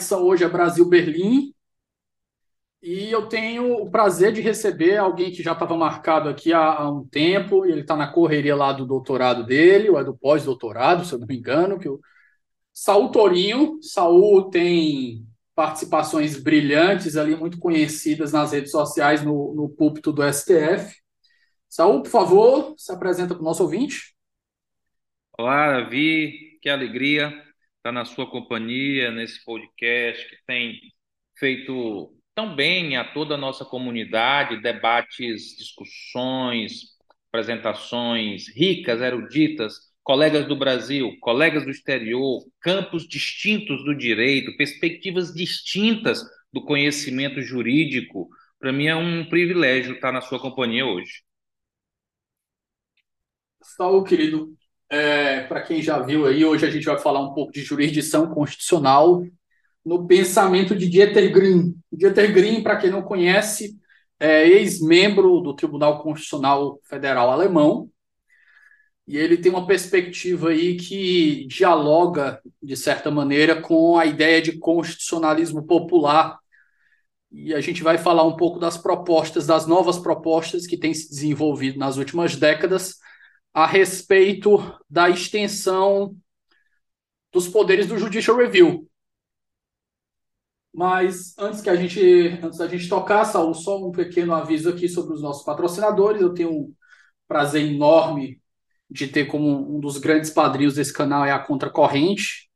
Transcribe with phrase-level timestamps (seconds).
[0.00, 1.52] Conexão hoje é Brasil-Berlim.
[2.82, 6.90] E eu tenho o prazer de receber alguém que já estava marcado aqui há, há,
[6.90, 11.04] um tempo, e ele está na correria lá do doutorado dele, ou é do pós-doutorado,
[11.04, 12.00] se eu não me engano, que o
[12.72, 13.78] Saul Torinho.
[13.82, 20.96] Saul tem participações brilhantes ali, muito conhecidas nas redes sociais, no, no púlpito do STF.
[21.68, 24.14] Saul, por favor, se apresenta para o nosso ouvinte.
[25.38, 27.49] Olá, Davi, que alegria
[27.80, 30.78] estar na sua companhia nesse podcast que tem
[31.38, 36.90] feito tão bem a toda a nossa comunidade, debates, discussões,
[37.28, 46.22] apresentações ricas, eruditas, colegas do Brasil, colegas do exterior, campos distintos do direito, perspectivas distintas
[46.52, 48.28] do conhecimento jurídico.
[48.58, 51.22] Para mim é um privilégio estar na sua companhia hoje.
[53.62, 54.59] Salve, querido.
[54.90, 58.26] É, Para quem já viu aí, hoje a gente vai falar um pouco de jurisdição
[58.34, 59.24] constitucional
[59.84, 61.74] no pensamento de Dieter Green.
[61.92, 63.78] Dieter Green, para quem não conhece,
[64.18, 67.88] é ex-membro do Tribunal Constitucional Federal Alemão,
[69.06, 74.58] e ele tem uma perspectiva aí que dialoga, de certa maneira, com a ideia de
[74.58, 76.38] constitucionalismo popular.
[77.32, 81.08] E a gente vai falar um pouco das propostas, das novas propostas que têm se
[81.08, 82.96] desenvolvido nas últimas décadas
[83.52, 86.16] a respeito da extensão
[87.32, 88.88] dos poderes do Judicial Review.
[90.72, 92.00] Mas antes que a gente,
[92.42, 96.20] antes da gente tocar, Saul, só um pequeno aviso aqui sobre os nossos patrocinadores.
[96.22, 96.74] Eu tenho um
[97.26, 98.40] prazer enorme
[98.88, 102.49] de ter como um dos grandes padrinhos desse canal é a Contracorrente,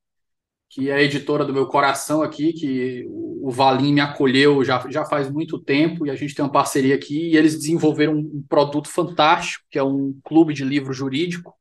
[0.69, 5.05] que é a editora do meu coração aqui, que o Valim me acolheu já, já
[5.05, 8.89] faz muito tempo e a gente tem uma parceria aqui e eles desenvolveram um produto
[8.89, 11.55] fantástico, que é um clube de livro jurídico.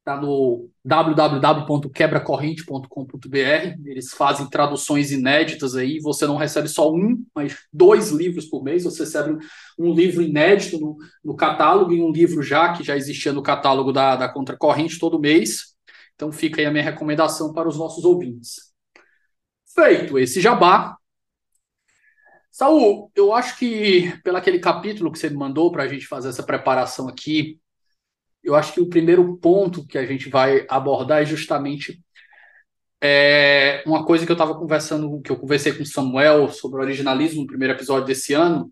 [0.00, 3.76] Está no www.quebracorrente.com.br.
[3.84, 6.00] Eles fazem traduções inéditas aí.
[6.00, 8.84] Você não recebe só um, mas dois livros por mês.
[8.84, 9.36] Você recebe
[9.78, 13.92] um livro inédito no, no catálogo e um livro já que já existia no catálogo
[13.92, 15.76] da, da Contracorrente todo mês.
[16.20, 18.74] Então fica aí a minha recomendação para os nossos ouvintes.
[19.74, 20.94] Feito esse jabá.
[22.50, 26.28] Saul, eu acho que pelo aquele capítulo que você me mandou para a gente fazer
[26.28, 27.58] essa preparação aqui,
[28.44, 32.04] eu acho que o primeiro ponto que a gente vai abordar é justamente
[33.00, 36.82] é, uma coisa que eu estava conversando, que eu conversei com o Samuel sobre o
[36.82, 38.70] originalismo no primeiro episódio desse ano,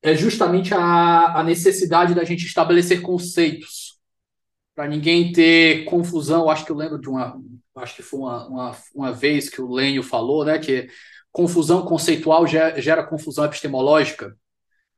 [0.00, 3.83] é justamente a, a necessidade da gente estabelecer conceitos
[4.74, 6.50] para ninguém ter confusão.
[6.50, 7.40] Acho que eu lembro de uma,
[7.76, 10.88] acho que foi uma, uma, uma vez que o Lênio falou, né, que
[11.30, 14.36] confusão conceitual gera, gera confusão epistemológica.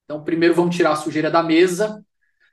[0.05, 2.05] Então, primeiro vamos tirar a sujeira da mesa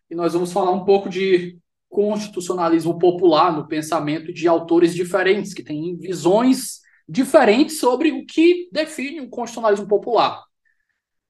[0.09, 1.57] e nós vamos falar um pouco de
[1.89, 9.21] constitucionalismo popular no pensamento de autores diferentes, que têm visões diferentes sobre o que define
[9.21, 10.43] o constitucionalismo popular.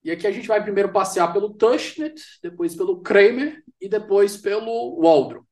[0.03, 5.01] E aqui a gente vai primeiro passear pelo Tushnet, depois pelo Kramer e depois pelo
[5.01, 5.43] Waldron.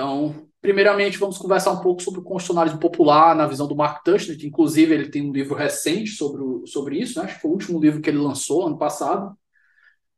[0.00, 4.46] Então, primeiramente, vamos conversar um pouco sobre o constitucionalismo popular na visão do Mark Tushnet.
[4.46, 7.26] Inclusive, ele tem um livro recente sobre, o, sobre isso, né?
[7.26, 9.36] acho que foi o último livro que ele lançou ano passado,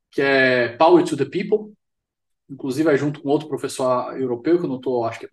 [0.08, 1.75] que é Power to the People.
[2.49, 5.29] Inclusive, é junto com outro professor europeu, que eu não estou, acho que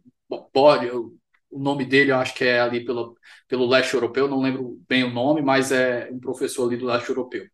[0.51, 1.13] pode, eu
[1.51, 3.17] o nome dele, eu acho que é ali pelo,
[3.47, 7.09] pelo leste europeu, não lembro bem o nome, mas é um professor ali do leste
[7.09, 7.45] europeu.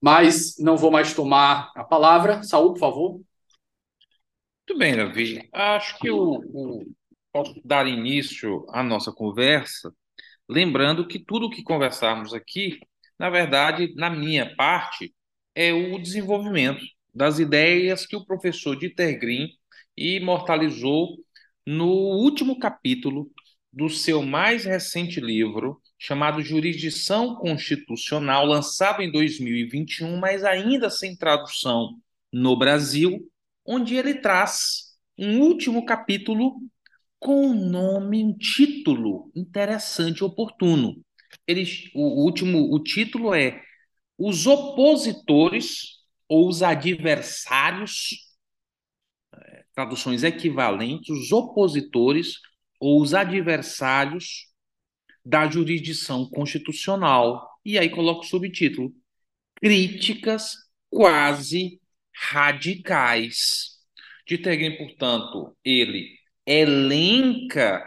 [0.00, 2.42] Mas não vou mais tomar a palavra.
[2.42, 3.20] Saúl, por favor.
[4.72, 5.48] Muito bem, Davi.
[5.52, 6.86] Acho que o,
[7.30, 9.94] posso dar início à nossa conversa,
[10.48, 12.78] lembrando que tudo o que conversarmos aqui,
[13.18, 15.14] na verdade, na minha parte,
[15.54, 16.82] é o desenvolvimento
[17.14, 19.50] das ideias que o professor Dieter Green
[19.94, 21.18] imortalizou
[21.66, 23.30] no último capítulo
[23.70, 31.90] do seu mais recente livro, chamado Jurisdição Constitucional, lançado em 2021, mas ainda sem tradução
[32.32, 33.30] no Brasil,
[33.64, 36.60] onde ele traz um último capítulo
[37.18, 41.00] com um nome, um título interessante, oportuno.
[41.46, 41.64] Ele,
[41.94, 43.62] o, último, o título é
[44.18, 48.34] Os opositores ou os adversários,
[49.34, 52.38] é, traduções equivalentes, os opositores
[52.80, 54.48] ou os adversários
[55.24, 57.48] da jurisdição constitucional.
[57.64, 58.92] E aí coloca o subtítulo:
[59.56, 60.56] Críticas
[60.90, 61.81] quase
[62.30, 63.72] radicais.
[64.26, 66.08] De Tegrin, portanto, ele
[66.46, 67.82] elenca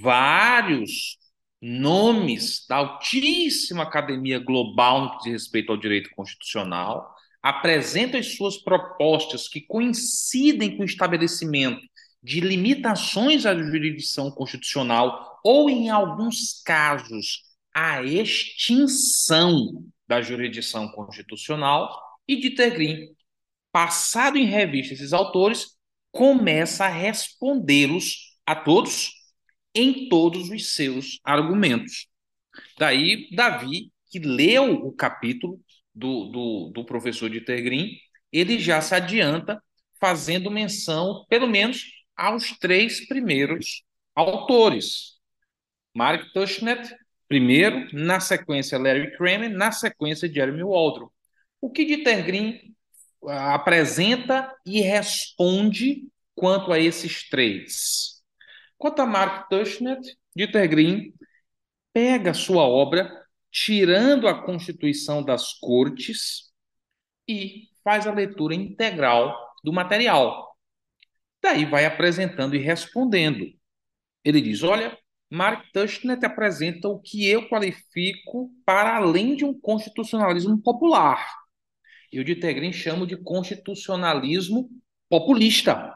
[0.00, 1.18] vários
[1.60, 7.12] nomes da altíssima academia global no que diz respeito ao direito constitucional,
[7.42, 11.80] apresenta as suas propostas que coincidem com o estabelecimento
[12.22, 17.42] de limitações à jurisdição constitucional ou, em alguns casos,
[17.74, 23.08] a extinção da jurisdição constitucional, e de Tegrin,
[23.72, 25.76] passado em revista esses autores,
[26.10, 29.12] começa a respondê-los a todos
[29.74, 32.08] em todos os seus argumentos.
[32.78, 35.60] Daí, Davi, que leu o capítulo
[35.94, 37.96] do, do, do professor de Green,
[38.32, 39.62] ele já se adianta
[40.00, 41.84] fazendo menção, pelo menos,
[42.16, 43.84] aos três primeiros
[44.14, 45.18] autores.
[45.94, 46.94] Mark Tushnet,
[47.28, 51.10] primeiro, na sequência Larry Kramer, na sequência Jeremy Waldron.
[51.60, 52.74] O que Dieter Green
[53.26, 58.22] apresenta e responde quanto a esses três.
[58.76, 61.12] Quanto a Mark Tushnet, Dieter Green
[61.92, 63.10] pega sua obra,
[63.50, 66.48] tirando a Constituição das Cortes,
[67.26, 70.56] e faz a leitura integral do material.
[71.42, 73.44] Daí vai apresentando e respondendo.
[74.24, 74.96] Ele diz: Olha,
[75.30, 81.47] Mark Tushnet apresenta o que eu qualifico para além de um constitucionalismo popular
[82.12, 84.70] e o de Tegrin chamo de constitucionalismo
[85.08, 85.94] populista,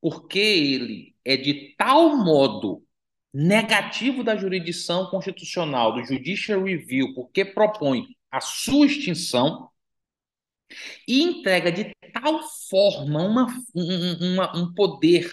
[0.00, 2.84] porque ele é de tal modo
[3.32, 9.70] negativo da jurisdição constitucional, do judicial review, porque propõe a sua extinção
[11.06, 12.40] e entrega de tal
[12.70, 15.30] forma uma, uma, um poder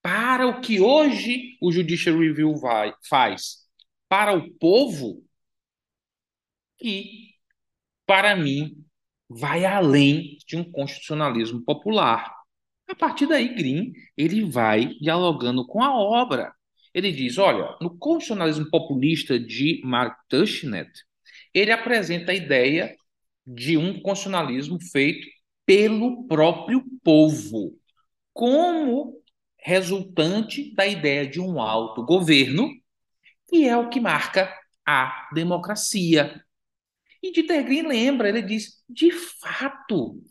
[0.00, 3.68] para o que hoje o judicial review vai, faz
[4.08, 5.22] para o povo
[6.78, 7.34] que,
[8.06, 8.84] para mim,
[9.28, 12.32] vai além de um constitucionalismo popular.
[12.88, 16.52] A partir daí, Green ele vai dialogando com a obra.
[16.94, 20.90] Ele diz, olha, no constitucionalismo populista de Mark Tushnet,
[21.52, 22.96] ele apresenta a ideia
[23.46, 25.26] de um constitucionalismo feito
[25.66, 27.78] pelo próprio povo,
[28.32, 29.20] como
[29.58, 32.70] resultante da ideia de um autogoverno,
[33.48, 34.54] que é o que marca
[34.86, 36.42] a democracia.
[37.22, 40.22] E Dieter Green lembra, ele diz, de fato,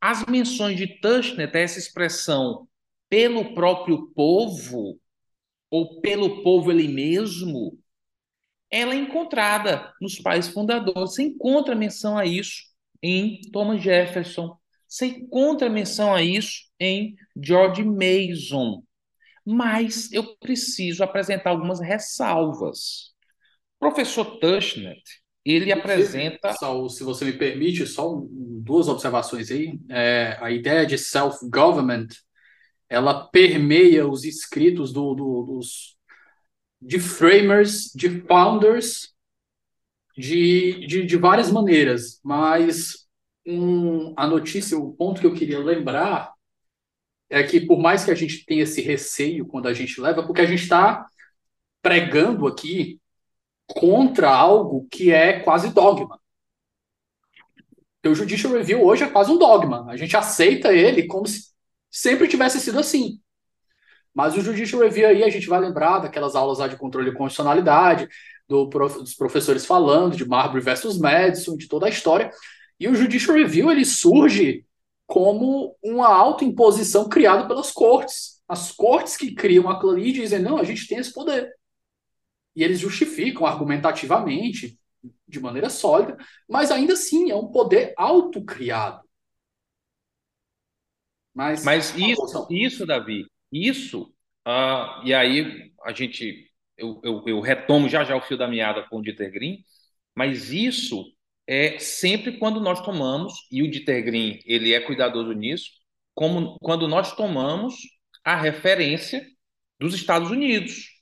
[0.00, 2.68] as menções de Tushnet, essa expressão
[3.08, 5.00] pelo próprio povo,
[5.70, 7.78] ou pelo povo ele mesmo,
[8.70, 11.12] ela é encontrada nos pais fundadores.
[11.12, 12.62] Você encontra menção a isso
[13.02, 14.56] em Thomas Jefferson,
[14.88, 18.84] você encontra menção a isso em George Mason.
[19.44, 23.12] Mas eu preciso apresentar algumas ressalvas.
[23.78, 25.02] professor Tushnet,
[25.44, 26.52] ele apresenta.
[26.54, 29.78] Saul, se você me permite, só duas observações aí.
[29.90, 32.08] É, a ideia de self-government
[32.88, 35.96] ela permeia os escritos do, do, dos,
[36.80, 39.12] de framers, de founders,
[40.16, 42.20] de, de, de várias maneiras.
[42.22, 43.06] Mas
[43.46, 46.32] um, a notícia, o ponto que eu queria lembrar
[47.28, 50.40] é que, por mais que a gente tenha esse receio quando a gente leva, porque
[50.40, 51.06] a gente está
[51.82, 53.00] pregando aqui
[53.66, 56.20] contra algo que é quase dogma.
[58.04, 59.86] O Judicial Review hoje é quase um dogma.
[59.88, 61.52] A gente aceita ele como se
[61.90, 63.18] sempre tivesse sido assim.
[64.12, 67.16] Mas o Judicial Review aí a gente vai lembrar daquelas aulas lá de controle de
[67.16, 68.08] constitucionalidade,
[68.46, 72.30] do dos professores falando de Marbury versus Madison, de toda a história.
[72.78, 74.66] E o Judicial Review ele surge
[75.06, 80.64] como uma autoimposição criada pelas cortes as cortes que criam aquilo ali dizem, não, a
[80.64, 81.50] gente tem esse poder.
[82.54, 84.78] E eles justificam argumentativamente,
[85.26, 86.16] de maneira sólida,
[86.48, 89.02] mas ainda assim é um poder autocriado.
[91.34, 94.02] Mas, mas isso, isso, Davi, isso,
[94.46, 98.86] uh, e aí a gente, eu, eu, eu, retomo já já o fio da meada
[98.88, 99.64] com o Dieter Green,
[100.14, 101.04] mas isso
[101.46, 105.70] é sempre quando nós tomamos, e o Dieter Green, ele é cuidadoso nisso,
[106.14, 107.74] como quando nós tomamos
[108.24, 109.26] a referência
[109.78, 110.93] dos Estados Unidos.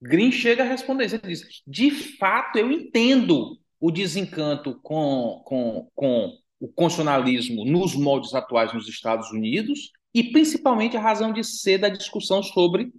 [0.00, 6.38] Green chega a responder, ele diz, de fato eu entendo o desencanto com, com, com
[6.60, 11.88] o constitucionalismo nos moldes atuais nos Estados Unidos e principalmente a razão de ser da
[11.88, 12.92] discussão sobre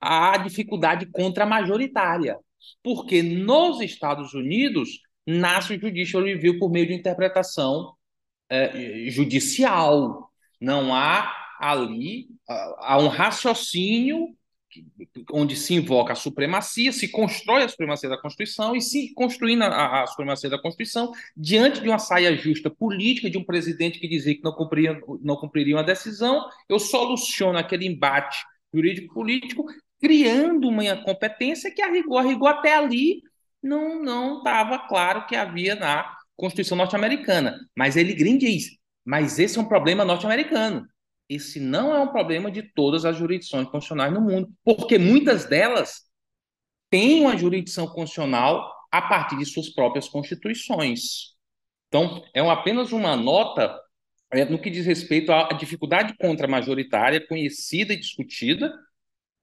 [0.00, 2.38] a dificuldade contra-majoritária.
[2.82, 7.94] Porque nos Estados Unidos nasce o Judicial Review por meio de interpretação
[8.48, 10.30] é, judicial.
[10.60, 14.36] Não há ali há um raciocínio
[15.32, 20.02] onde se invoca a supremacia, se constrói a supremacia da Constituição e se construindo a,
[20.02, 24.34] a, supremacia da Constituição diante de uma saia justa política de um presidente que dizia
[24.34, 29.66] que não cumpriria, não cumpriria uma decisão, eu soluciono aquele embate jurídico-político
[30.00, 33.22] criando uma competência que a rigor, a rigor até ali
[33.62, 37.56] não não estava claro que havia na Constituição norte-americana.
[37.76, 40.86] Mas ele Green diz, mas esse é um problema norte-americano
[41.28, 46.02] esse não é um problema de todas as jurisdições constitucionais no mundo, porque muitas delas
[46.90, 51.34] têm uma jurisdição constitucional a partir de suas próprias constituições.
[51.88, 53.80] Então, é apenas uma nota
[54.30, 58.72] é, no que diz respeito à dificuldade contra-majoritária conhecida e discutida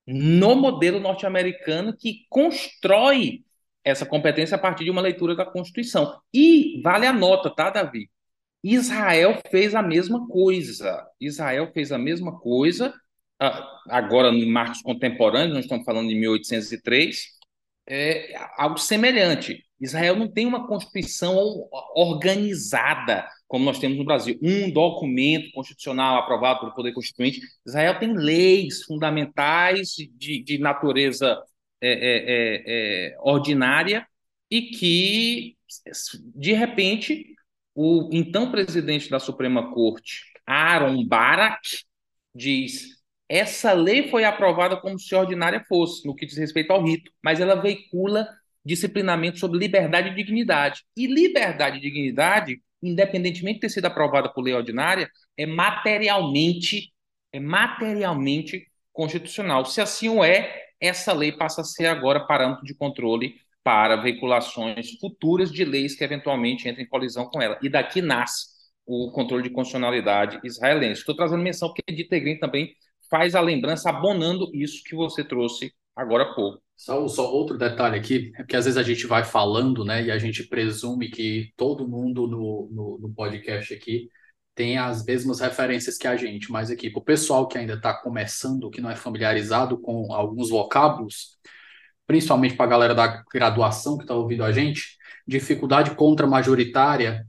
[0.06, 3.44] no modelo norte-americano que constrói
[3.84, 6.20] essa competência a partir de uma leitura da Constituição.
[6.34, 8.10] E vale a nota, tá, Davi?
[8.64, 11.06] Israel fez a mesma coisa.
[11.20, 12.94] Israel fez a mesma coisa,
[13.40, 17.26] ah, agora em marcos contemporâneos, nós estamos falando de 1803,
[17.90, 19.66] é algo semelhante.
[19.80, 26.60] Israel não tem uma constituição organizada, como nós temos no Brasil, um documento constitucional aprovado
[26.60, 27.42] pelo Poder Constituinte.
[27.66, 31.42] Israel tem leis fundamentais de, de natureza
[31.82, 32.64] é, é, é,
[33.14, 34.06] é ordinária
[34.52, 35.58] e que,
[36.36, 37.36] de repente,
[37.76, 41.84] o então presidente da Suprema Corte, Aaron Barak,
[42.36, 43.02] diz:
[43.32, 47.40] essa lei foi aprovada como se ordinária fosse, no que diz respeito ao rito, mas
[47.40, 48.28] ela veicula
[48.64, 50.84] disciplinamento sobre liberdade e dignidade.
[50.98, 56.94] E liberdade e dignidade, independentemente de ter sido aprovada por lei ordinária, é materialmente,
[57.32, 59.66] é materialmente constitucional.
[59.66, 64.92] Se assim o é, essa lei passa a ser agora parâmetro de controle para veiculações
[65.00, 67.60] futuras de leis que eventualmente entrem em colisão com ela.
[67.62, 68.48] E daqui nasce
[68.86, 71.02] o controle de constitucionalidade israelense.
[71.02, 72.76] Estou trazendo menção porque Edith Green também
[73.10, 76.62] faz a lembrança, abonando isso que você trouxe agora há pouco.
[76.76, 80.10] Só, só outro detalhe aqui, é que às vezes a gente vai falando, né, e
[80.10, 84.10] a gente presume que todo mundo no, no, no podcast aqui
[84.56, 87.94] tem as mesmas referências que a gente, mas aqui, para o pessoal que ainda está
[87.94, 91.38] começando, que não é familiarizado com alguns vocábulos,
[92.12, 97.26] principalmente para a galera da graduação que está ouvindo a gente, dificuldade contra-majoritária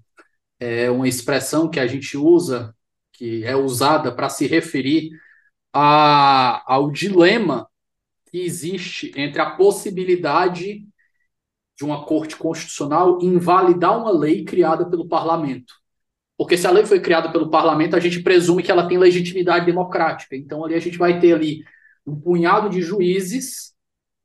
[0.59, 2.75] é uma expressão que a gente usa,
[3.13, 5.11] que é usada para se referir
[5.73, 7.69] a, ao dilema
[8.29, 10.85] que existe entre a possibilidade
[11.79, 15.75] de uma corte constitucional invalidar uma lei criada pelo parlamento.
[16.37, 19.65] Porque se a lei foi criada pelo parlamento, a gente presume que ela tem legitimidade
[19.65, 20.35] democrática.
[20.35, 21.63] Então ali a gente vai ter ali
[22.05, 23.73] um punhado de juízes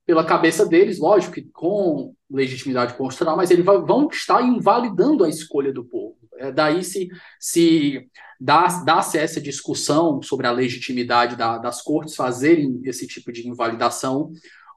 [0.08, 5.74] pela cabeça deles, lógico que com legitimidade constitucional, mas eles vão estar invalidando a escolha
[5.74, 6.16] do povo.
[6.38, 8.08] É, daí se, se
[8.40, 14.32] dá-se dá essa discussão sobre a legitimidade da, das cortes fazerem esse tipo de invalidação,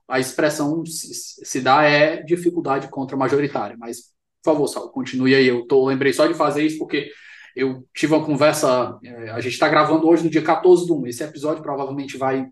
[0.08, 3.76] a expressão se, se dá é dificuldade contra majoritária.
[3.78, 4.00] Mas,
[4.42, 5.46] por favor, Sal, continue aí.
[5.46, 7.08] Eu tô, lembrei só de fazer isso porque
[7.54, 8.98] eu tive uma conversa.
[9.04, 11.06] É, a gente está gravando hoje no dia 14 do 1.
[11.06, 12.48] Esse episódio provavelmente vai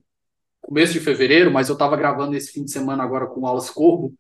[0.69, 3.71] começo de fevereiro, mas eu estava gravando esse fim de semana agora com o Alas
[3.71, 4.13] Corbo.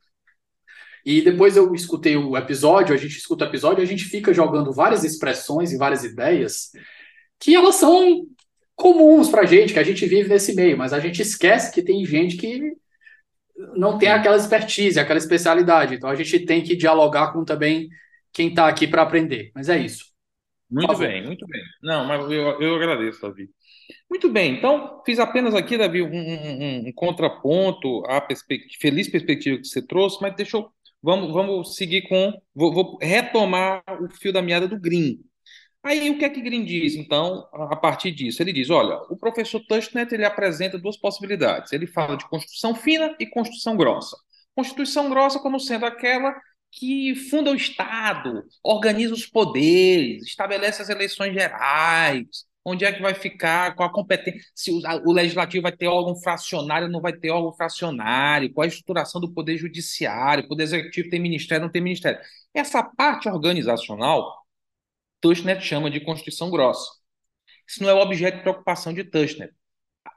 [1.04, 4.72] E depois eu escutei o episódio, a gente escuta o episódio, a gente fica jogando
[4.72, 6.70] várias expressões e várias ideias
[7.38, 8.24] que elas são
[8.74, 11.82] comuns para a gente, que a gente vive nesse meio, mas a gente esquece que
[11.82, 12.72] tem gente que
[13.76, 15.96] não tem aquela expertise, aquela especialidade.
[15.96, 17.90] Então a gente tem que dialogar com também
[18.32, 19.50] quem está aqui para aprender.
[19.54, 20.06] Mas é isso.
[20.70, 21.62] Muito bem, muito bem.
[21.82, 23.50] Não, mas eu, eu agradeço, Davi.
[24.10, 28.26] Muito bem, então fiz apenas aqui, Davi, um, um, um contraponto à
[28.80, 30.70] feliz perspectiva que você trouxe, mas deixa eu.
[31.02, 32.32] Vamos, vamos seguir com.
[32.54, 35.20] Vou, vou, retomar o fio da meada do Green.
[35.82, 38.42] Aí o que é que Green diz, então, a partir disso?
[38.42, 41.72] Ele diz, olha, o professor Tushnet ele apresenta duas possibilidades.
[41.72, 44.16] Ele fala de construção fina e construção grossa.
[44.56, 46.34] Constituição grossa como sendo aquela
[46.70, 52.26] que funda o Estado, organiza os poderes, estabelece as eleições gerais,
[52.68, 56.16] onde é que vai ficar, qual a competência, se o, o legislativo vai ter órgão
[56.16, 61.20] fracionário, não vai ter órgão fracionário, qual a estruturação do poder judiciário, poder executivo tem
[61.20, 62.20] ministério, não tem ministério.
[62.54, 64.46] Essa parte organizacional,
[65.20, 66.90] Tushnet chama de Constituição Grossa.
[67.66, 69.52] Isso não é o objeto de preocupação de Tushnet.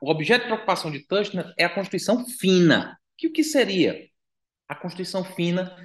[0.02, 2.98] O objeto de preocupação de Tushnet é a Constituição Fina.
[3.18, 4.08] Que o que seria?
[4.68, 5.76] A Constituição Fina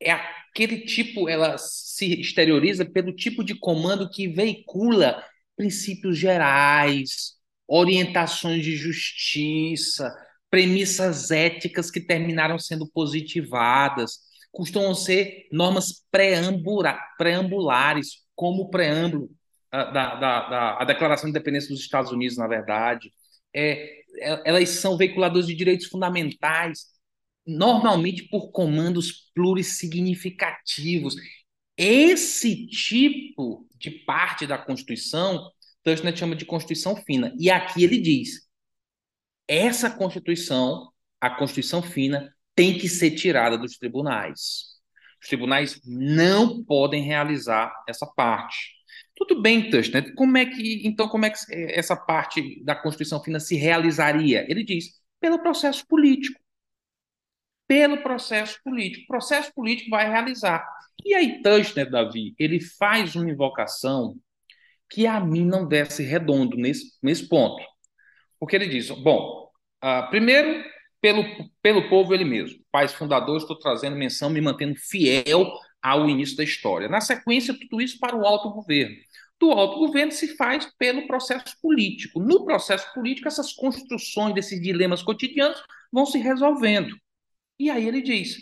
[0.00, 5.22] é aquele tipo, ela se exterioriza pelo tipo de comando que veicula
[5.56, 7.34] princípios gerais,
[7.66, 10.14] orientações de justiça,
[10.50, 14.20] premissas éticas que terminaram sendo positivadas,
[14.52, 16.04] costumam ser normas
[17.18, 19.30] preambulares, como o preâmbulo
[19.70, 23.12] da, da, da, a Declaração de Independência dos Estados Unidos, na verdade.
[23.54, 26.86] É, é elas são veiculadoras de direitos fundamentais,
[27.46, 31.16] normalmente por comandos plurissignificativos.
[31.76, 35.50] Esse tipo de parte da Constituição,
[35.82, 37.34] Tushnet chama de Constituição fina.
[37.38, 38.48] E aqui ele diz:
[39.46, 40.90] essa Constituição,
[41.20, 44.76] a Constituição fina, tem que ser tirada dos tribunais.
[45.22, 48.74] Os tribunais não podem realizar essa parte.
[49.14, 53.40] Tudo bem, Tushnet, como é que então como é que essa parte da Constituição fina
[53.40, 54.46] se realizaria?
[54.48, 56.40] Ele diz: pelo processo político
[57.66, 59.04] pelo processo político.
[59.04, 60.66] O processo político vai realizar.
[61.04, 64.16] E aí, Tushnet, Davi, ele faz uma invocação
[64.90, 67.62] que a mim não desce redondo nesse, nesse ponto.
[68.38, 69.50] Porque ele diz: bom,
[69.84, 70.64] uh, primeiro,
[71.00, 71.24] pelo,
[71.62, 72.58] pelo povo ele mesmo.
[72.70, 75.50] Pais fundadores, estou trazendo menção, me mantendo fiel
[75.82, 76.88] ao início da história.
[76.88, 78.96] Na sequência, tudo isso para o alto governo.
[79.38, 82.18] Do alto governo se faz pelo processo político.
[82.18, 86.96] No processo político, essas construções desses dilemas cotidianos vão se resolvendo.
[87.58, 88.36] E aí ele diz: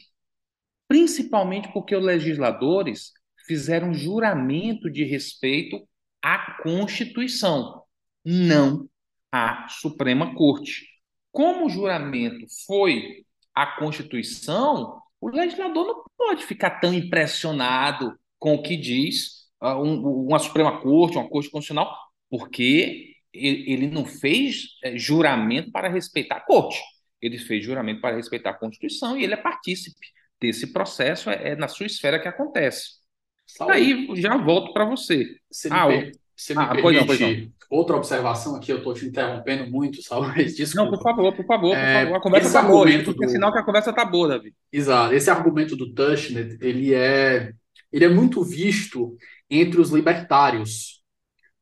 [0.88, 3.12] principalmente porque os legisladores
[3.46, 5.86] fizeram juramento de respeito
[6.22, 7.82] à Constituição,
[8.24, 8.88] não
[9.30, 10.86] à Suprema Corte.
[11.30, 13.24] Como o juramento foi
[13.54, 20.38] à Constituição, o legislador não pode ficar tão impressionado com o que diz um, uma
[20.38, 21.94] Suprema Corte, uma Corte Constitucional,
[22.30, 26.78] porque ele não fez eh, juramento para respeitar a Corte
[27.20, 30.06] ele fez juramento para respeitar a Constituição e ele é partícipe
[30.40, 33.04] desse processo, é, é na sua esfera que acontece.
[33.46, 33.72] Saúde.
[33.72, 35.36] Aí já volto para você.
[35.50, 36.12] Você me, ah, per...
[36.34, 37.52] você me ah, permite pois não, pois não.
[37.70, 40.90] outra observação aqui, eu estou te interrompendo muito, Saúde, desculpa.
[40.90, 42.16] Não, por favor, por favor, é, por favor.
[42.16, 43.24] A conversa está boa, do...
[43.24, 44.54] é sinal que a conversa está boa, Davi.
[44.72, 47.52] Exato, esse argumento do Tushnet, ele é,
[47.92, 49.16] ele é muito visto
[49.48, 51.03] entre os libertários,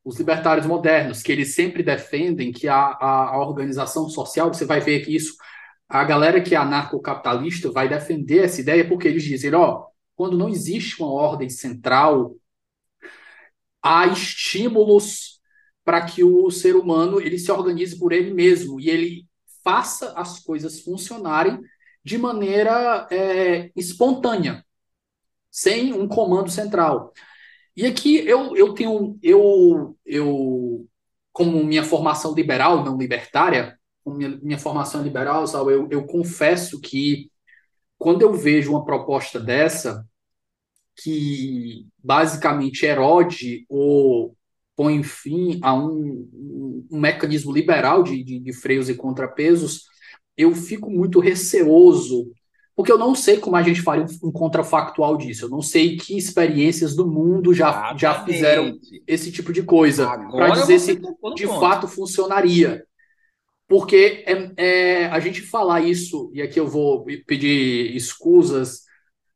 [0.03, 4.79] os libertários modernos, que eles sempre defendem que a, a, a organização social, você vai
[4.81, 5.35] ver que isso
[5.87, 9.85] a galera que é anarcocapitalista vai defender essa ideia porque eles dizem, ó,
[10.15, 12.35] quando não existe uma ordem central,
[13.81, 15.39] há estímulos
[15.83, 19.27] para que o ser humano ele se organize por ele mesmo e ele
[19.63, 21.59] faça as coisas funcionarem
[22.03, 24.65] de maneira é, espontânea,
[25.51, 27.13] sem um comando central.
[27.75, 30.87] E aqui eu, eu tenho, eu, eu,
[31.31, 37.31] como minha formação liberal, não libertária, minha, minha formação liberal, eu, eu confesso que
[37.97, 40.05] quando eu vejo uma proposta dessa,
[40.95, 44.35] que basicamente erode ou
[44.75, 49.83] põe fim a um, um, um mecanismo liberal de, de, de, freios e contrapesos,
[50.35, 52.31] eu fico muito receoso,
[52.75, 55.95] porque eu não sei como a gente faria um, um contrafactual disso, eu não sei
[55.95, 60.99] que experiências do mundo já, já fizeram esse tipo de coisa, para dizer se
[61.35, 62.83] de fato funcionaria.
[63.67, 68.83] Porque é, é, a gente falar isso, e aqui eu vou pedir escusas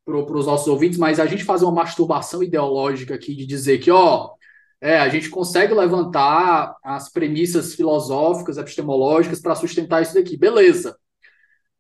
[0.06, 3.92] para os nossos ouvintes, mas a gente fazer uma masturbação ideológica aqui de dizer que,
[3.92, 4.32] ó,
[4.80, 10.96] é, a gente consegue levantar as premissas filosóficas, epistemológicas para sustentar isso daqui, beleza.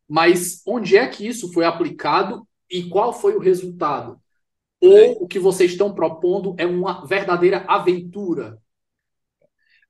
[0.07, 4.19] Mas onde é que isso foi aplicado e qual foi o resultado?
[4.81, 8.57] Ou o que vocês estão propondo é uma verdadeira aventura?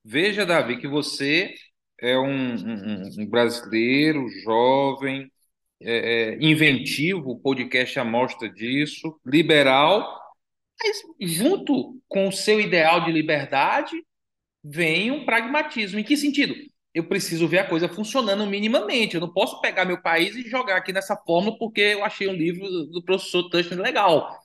[0.04, 1.54] Veja, Davi, que você
[2.00, 5.30] é um, um, um brasileiro jovem,
[5.80, 10.18] é, é, inventivo, o podcast amostra disso, liberal,
[10.82, 13.96] mas junto com o seu ideal de liberdade
[14.62, 15.98] vem um pragmatismo.
[15.98, 16.54] Em que sentido?
[16.98, 19.14] Eu preciso ver a coisa funcionando minimamente.
[19.14, 22.32] Eu não posso pegar meu país e jogar aqui nessa fórmula porque eu achei um
[22.32, 24.36] livro do professor Tushman legal.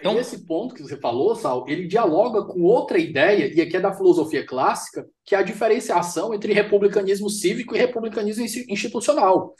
[0.00, 3.76] Então, e esse ponto que você falou, Sal, ele dialoga com outra ideia, e aqui
[3.76, 9.54] é da filosofia clássica, que é a diferenciação entre republicanismo cívico e republicanismo institucional.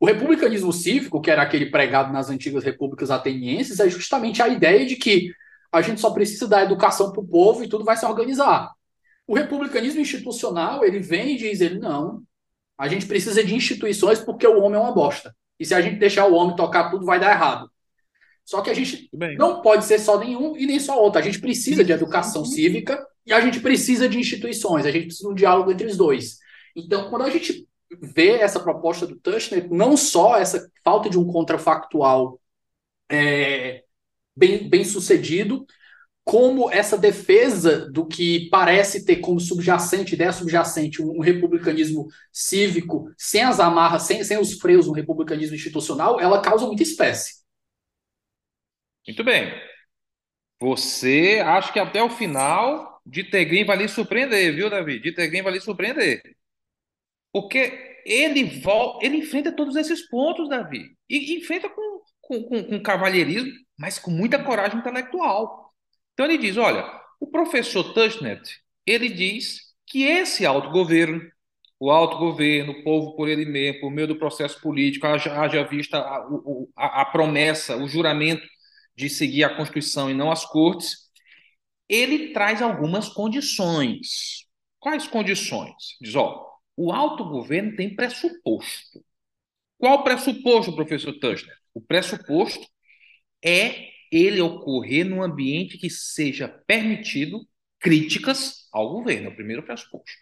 [0.00, 4.84] O republicanismo cívico, que era aquele pregado nas antigas repúblicas atenienses, é justamente a ideia
[4.84, 5.30] de que
[5.70, 8.72] a gente só precisa dar educação para o povo e tudo vai se organizar.
[9.32, 12.22] O republicanismo institucional, ele vem e diz, ele, não,
[12.76, 15.34] a gente precisa de instituições porque o homem é uma bosta.
[15.58, 17.66] E se a gente deixar o homem tocar tudo, vai dar errado.
[18.44, 19.38] Só que a gente Bem.
[19.38, 21.18] não pode ser só nenhum e nem só outro.
[21.18, 24.84] A gente precisa de educação cívica e a gente precisa de instituições.
[24.84, 26.36] A gente precisa de um diálogo entre os dois.
[26.76, 27.66] Então, quando a gente
[28.02, 32.38] vê essa proposta do Tushnet, não só essa falta de um contrafactual
[33.10, 33.82] é,
[34.36, 35.64] bem, bem sucedido,
[36.24, 43.10] como essa defesa do que parece ter como subjacente, ideia subjacente, um, um republicanismo cívico,
[43.18, 47.42] sem as amarras, sem, sem os freios no republicanismo institucional, ela causa muita espécie.
[49.06, 49.52] Muito bem.
[50.60, 55.00] Você acha que até o final de Tegrin vai lhe surpreender, viu, Davi?
[55.00, 56.22] De Tegrin vai lhe surpreender.
[57.32, 60.96] Porque ele volta, ele enfrenta todos esses pontos, Davi.
[61.08, 65.61] E enfrenta com, com, com, com cavalheirismo, mas com muita coragem intelectual.
[66.12, 66.84] Então ele diz: olha,
[67.20, 68.42] o professor Tushnet,
[68.86, 71.20] ele diz que esse autogoverno,
[71.78, 75.98] o autogoverno, o povo por ele mesmo, por meio do processo político, haja, haja vista
[75.98, 76.26] a,
[76.76, 78.46] a, a promessa, o juramento
[78.96, 81.10] de seguir a Constituição e não as cortes,
[81.88, 84.46] ele traz algumas condições.
[84.78, 85.74] Quais condições?
[86.00, 86.44] Diz, ó,
[86.76, 89.04] o autogoverno tem pressuposto.
[89.78, 91.56] Qual pressuposto, professor Tushner?
[91.74, 92.66] O pressuposto
[93.44, 97.40] é ele ocorrer num ambiente que seja permitido
[97.80, 100.12] críticas ao governo, é o primeiro pressuposto.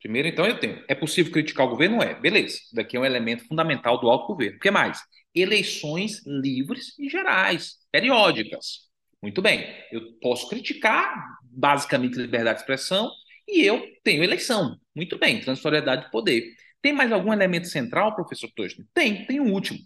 [0.00, 0.82] Primeiro, então, eu tenho.
[0.88, 2.02] É possível criticar o governo?
[2.02, 2.18] É.
[2.18, 2.58] Beleza.
[2.72, 4.56] Daqui é um elemento fundamental do autogoverno.
[4.56, 5.02] O que mais?
[5.34, 8.88] Eleições livres e gerais, periódicas.
[9.22, 9.66] Muito bem.
[9.92, 13.10] Eu posso criticar, basicamente, liberdade de expressão,
[13.46, 14.78] e eu tenho eleição.
[14.94, 15.40] Muito bem.
[15.40, 16.44] Transitoriedade de poder.
[16.80, 18.86] Tem mais algum elemento central, professor Tostin?
[18.94, 19.26] Tem.
[19.26, 19.78] Tem um último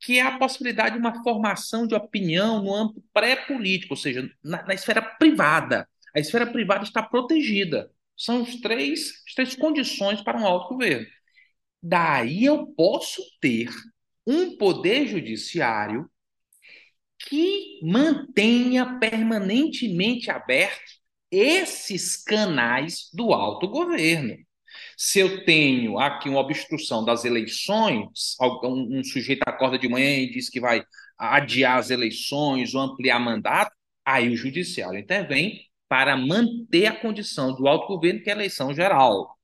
[0.00, 4.62] que é a possibilidade de uma formação de opinião no âmbito pré-político, ou seja, na,
[4.64, 5.88] na, esfera privada.
[6.14, 7.90] A esfera privada está protegida.
[8.16, 11.06] São os três, as três condições para um autogoverno.
[11.82, 13.70] Daí eu posso ter
[14.26, 16.08] um poder judiciário
[17.18, 24.36] que mantenha permanentemente abertos esses canais do autogoverno.
[25.00, 30.28] Se eu tenho aqui uma obstrução das eleições, um, um sujeito acorda de manhã e
[30.28, 30.82] diz que vai
[31.16, 33.70] adiar as eleições ou ampliar mandato,
[34.04, 39.38] aí o judiciário intervém para manter a condição do autogoverno, que é a eleição geral.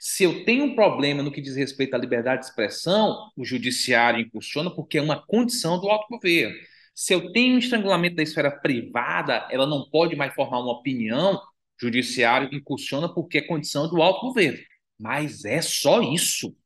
[0.00, 4.20] Se eu tenho um problema no que diz respeito à liberdade de expressão, o judiciário
[4.20, 6.56] incursiona porque é uma condição do autogoverno.
[6.94, 11.34] Se eu tenho um estrangulamento da esfera privada, ela não pode mais formar uma opinião,
[11.34, 11.40] o
[11.78, 14.58] judiciário incursiona porque é condição do autogoverno.
[14.98, 16.56] Mas é só isso.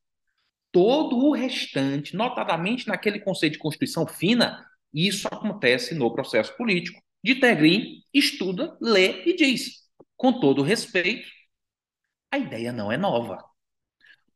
[0.72, 4.64] Todo o restante, notadamente naquele conceito de Constituição fina,
[4.94, 7.00] isso acontece no processo político.
[7.22, 9.80] De Tegrin estuda, lê e diz,
[10.16, 11.28] com todo respeito,
[12.30, 13.44] a ideia não é nova.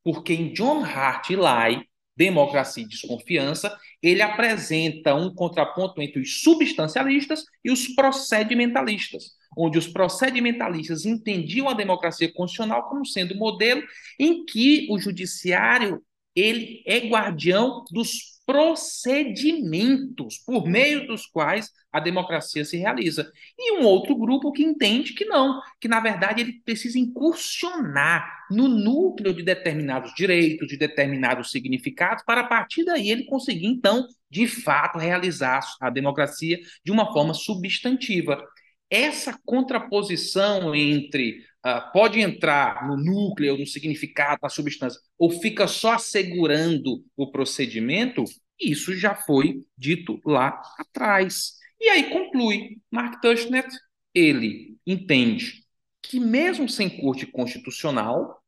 [0.03, 1.83] Porque em John Hart e Lai,
[2.17, 9.87] Democracia e Desconfiança, ele apresenta um contraponto entre os substancialistas e os procedimentalistas, onde os
[9.87, 13.83] procedimentalistas entendiam a democracia constitucional como sendo modelo
[14.19, 16.03] em que o judiciário
[16.35, 23.31] ele é guardião dos procedimentos por meio dos quais a democracia se realiza.
[23.59, 28.69] E um outro grupo que entende que não, que na verdade ele precisa incursionar no
[28.69, 34.47] núcleo de determinados direitos, de determinados significados, para a partir daí ele conseguir, então, de
[34.47, 38.45] fato, realizar a democracia de uma forma substantiva.
[38.91, 45.95] Essa contraposição entre uh, pode entrar no núcleo, no significado, na substância, ou fica só
[45.95, 48.25] assegurando o procedimento,
[48.61, 51.55] isso já foi dito lá atrás.
[51.81, 53.69] E aí conclui, Mark Tushnet,
[54.15, 55.65] ele entende
[56.03, 58.43] que mesmo sem corte constitucional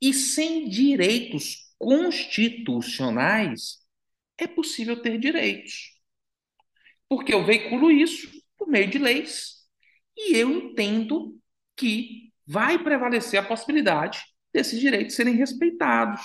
[0.00, 3.78] e sem direitos constitucionais,
[4.38, 5.94] é possível ter direitos.
[7.08, 9.64] Porque eu veiculo isso por meio de leis.
[10.16, 11.36] E eu entendo
[11.76, 16.20] que vai prevalecer a possibilidade desses direitos serem respeitados.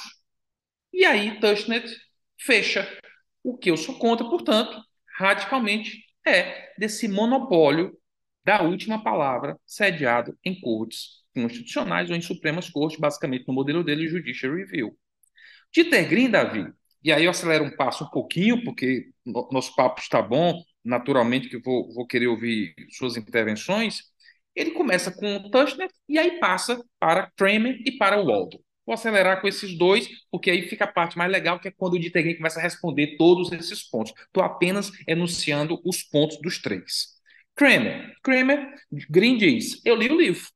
[0.94, 1.90] E aí Tushnet
[2.40, 2.88] fecha.
[3.44, 4.80] O que eu sou contra, portanto,
[5.18, 7.98] radicalmente, é desse monopólio
[8.44, 14.08] da última palavra sediado em cortes constitucionais ou em Supremas Cortes, basicamente no modelo dele,
[14.08, 14.98] Judicial Review.
[15.72, 16.68] Dieter Green, Davi,
[17.04, 21.58] e aí eu acelero um passo um pouquinho, porque nosso papo está bom, naturalmente que
[21.60, 24.04] vou, vou querer ouvir suas intervenções,
[24.56, 28.60] ele começa com o Tushnet e aí passa para Kramer e para o Waldron.
[28.86, 31.94] Vou acelerar com esses dois, porque aí fica a parte mais legal, que é quando
[31.94, 34.12] o Dieter começa a responder todos esses pontos.
[34.26, 37.20] Estou apenas enunciando os pontos dos três.
[37.56, 38.16] Kramer.
[38.24, 38.74] Kramer,
[39.10, 40.48] Green diz, eu li o livro.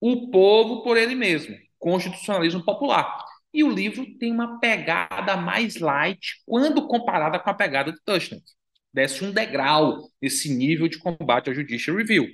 [0.00, 1.56] O povo por ele mesmo.
[1.78, 3.24] Constitucionalismo popular.
[3.52, 8.44] E o livro tem uma pegada mais light quando comparada com a pegada de Tushnet.
[8.92, 12.26] Desce um degrau nesse nível de combate ao Judicial Review.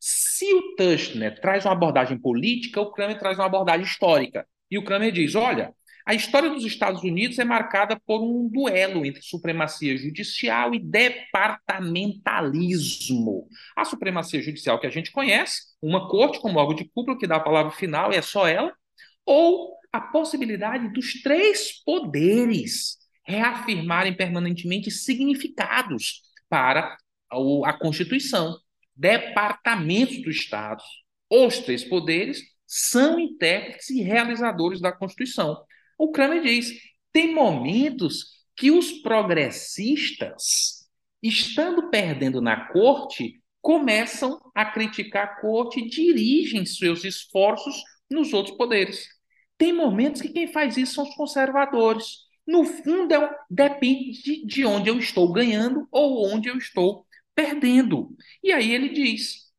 [0.00, 4.46] Se o Tushnet traz uma abordagem política, o Kramer traz uma abordagem histórica.
[4.70, 5.74] E o Kramer diz: olha,
[6.06, 13.46] a história dos Estados Unidos é marcada por um duelo entre supremacia judicial e departamentalismo.
[13.76, 17.36] A supremacia judicial que a gente conhece, uma corte como órgão de cúpula que dá
[17.36, 18.72] a palavra final e é só ela,
[19.26, 22.99] ou a possibilidade dos três poderes
[23.30, 26.96] reafirmarem permanentemente significados para
[27.64, 28.58] a Constituição
[29.00, 30.82] departamentos do Estado,
[31.30, 35.64] os três poderes, são intérpretes e realizadores da Constituição.
[35.98, 36.70] O Kramer diz:
[37.12, 40.86] tem momentos que os progressistas,
[41.22, 48.56] estando perdendo na corte, começam a criticar a corte e dirigem seus esforços nos outros
[48.56, 49.06] poderes.
[49.56, 52.29] Tem momentos que quem faz isso são os conservadores.
[52.46, 58.16] No fundo, é, depende de, de onde eu estou ganhando ou onde eu estou perdendo.
[58.42, 59.50] E aí ele diz: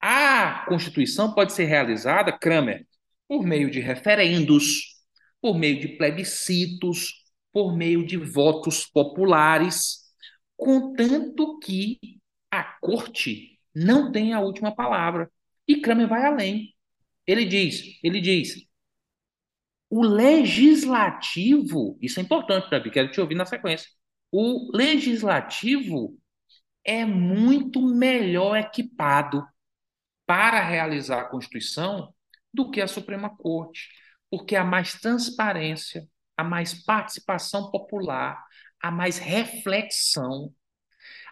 [0.00, 2.86] a Constituição pode ser realizada, Kramer,
[3.28, 5.00] por meio de referendos,
[5.40, 10.00] por meio de plebiscitos, por meio de votos populares,
[10.56, 11.98] contanto que
[12.50, 15.30] a corte não tem a última palavra.
[15.66, 16.74] E Kramer vai além.
[17.26, 18.66] Ele diz, ele diz,
[19.90, 23.88] o legislativo, isso é importante, Davi, quero te ouvir na sequência.
[24.30, 26.16] O legislativo
[26.84, 29.44] é muito melhor equipado
[30.24, 32.14] para realizar a Constituição
[32.54, 33.88] do que a Suprema Corte,
[34.30, 38.44] porque há mais transparência, há mais participação popular,
[38.80, 40.54] há mais reflexão,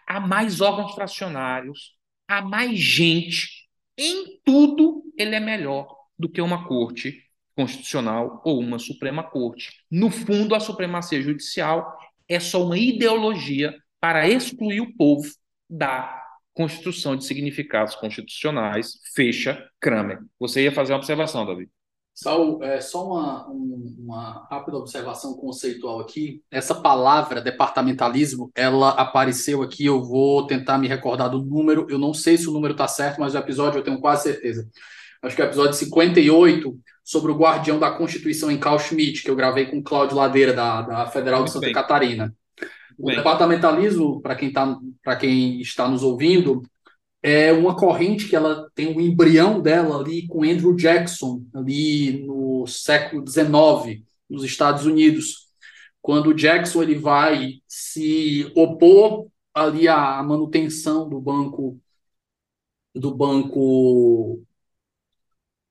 [0.05, 3.69] há mais órgãos fracionários, há mais gente.
[3.97, 7.28] Em tudo, ele é melhor do que uma corte
[7.59, 9.83] constitucional ou uma Suprema Corte.
[9.91, 11.93] No fundo, a supremacia judicial
[12.25, 15.29] é só uma ideologia para excluir o povo
[15.69, 20.19] da construção de significados constitucionais, fecha Kramer.
[20.39, 21.69] Você ia fazer uma observação, Davi.
[22.13, 26.41] Saul, é, só uma, uma rápida observação conceitual aqui.
[26.49, 29.85] Essa palavra departamentalismo, ela apareceu aqui.
[29.85, 31.87] Eu vou tentar me recordar do número.
[31.89, 34.69] Eu não sei se o número está certo, mas o episódio eu tenho quase certeza.
[35.21, 39.31] Acho que é o episódio 58 sobre o guardião da Constituição em Carl Schmitt, que
[39.31, 41.73] eu gravei com o Cláudio Ladeira, da, da Federal de Santa bem.
[41.73, 42.35] Catarina.
[42.99, 43.15] O Bem.
[43.15, 44.77] departamentalismo, para quem, tá,
[45.19, 46.61] quem está nos ouvindo,
[47.23, 52.67] é uma corrente que ela tem um embrião dela ali com Andrew Jackson, ali no
[52.67, 55.47] século XIX, nos Estados Unidos.
[56.03, 61.75] Quando Jackson ele vai se opor ali à manutenção do banco
[62.93, 64.43] do banco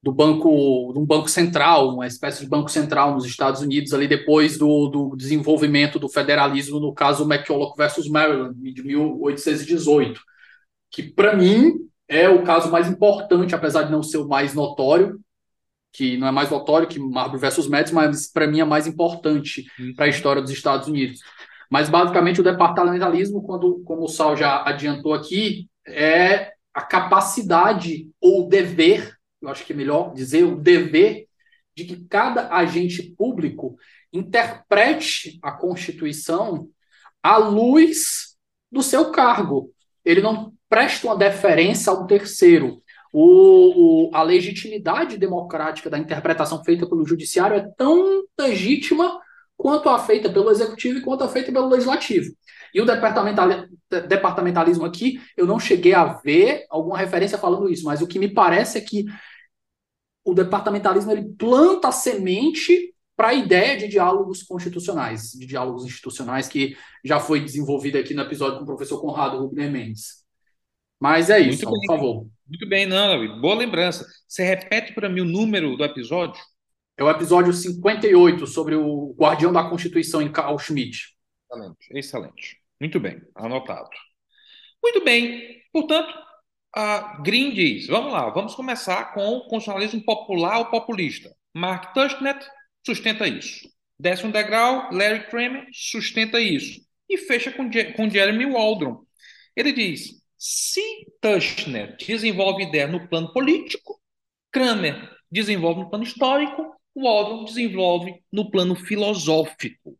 [0.02, 4.06] do banco, de um banco central, uma espécie de banco central nos Estados Unidos, ali
[4.06, 10.20] depois do, do desenvolvimento do federalismo, no caso McCulloch versus Maryland, de 1818,
[10.90, 11.74] que para mim
[12.06, 15.20] é o caso mais importante, apesar de não ser o mais notório,
[15.92, 19.66] que não é mais notório que Marbury versus Madison, mas para mim é mais importante
[19.96, 21.20] para a história dos Estados Unidos.
[21.70, 28.48] Mas basicamente o departamentalismo, quando, como o Sal já adiantou aqui, é a capacidade ou
[28.48, 31.27] dever eu acho que é melhor dizer, o dever
[31.77, 33.77] de que cada agente público
[34.12, 36.68] interprete a Constituição
[37.22, 38.37] à luz
[38.70, 39.72] do seu cargo.
[40.05, 42.83] Ele não presta uma deferência ao terceiro.
[43.12, 49.20] O, o, a legitimidade democrática da interpretação feita pelo judiciário é tão legítima
[49.58, 52.32] quanto a feita pelo executivo e quanto a feita pelo legislativo.
[52.72, 58.06] E o departamentalismo aqui, eu não cheguei a ver alguma referência falando isso, mas o
[58.06, 59.04] que me parece é que
[60.24, 66.46] o departamentalismo ele planta a semente para a ideia de diálogos constitucionais, de diálogos institucionais,
[66.46, 70.24] que já foi desenvolvida aqui no episódio com o professor Conrado Rubner Mendes.
[71.00, 72.26] Mas é isso, por favor.
[72.46, 73.40] Muito bem, não.
[73.40, 74.06] Boa lembrança.
[74.26, 76.40] Você repete para mim o número do episódio?
[76.98, 81.14] É o episódio 58, sobre o guardião da Constituição em Carl Schmitt.
[81.48, 82.61] Excelente, excelente.
[82.80, 83.88] Muito bem, anotado.
[84.82, 85.62] Muito bem.
[85.72, 86.12] Portanto,
[86.74, 91.32] a Green diz: vamos lá, vamos começar com o constitucionalismo popular ou populista.
[91.54, 92.44] Mark Tushnet
[92.84, 93.68] sustenta isso.
[93.96, 96.80] Desce um degrau, Larry Kramer sustenta isso.
[97.08, 99.04] E fecha com, com Jeremy Waldron.
[99.54, 100.82] Ele diz: se
[101.20, 104.00] Tushner desenvolve ideia no plano político,
[104.50, 109.98] Kramer desenvolve no plano histórico, Waldron desenvolve no plano filosófico.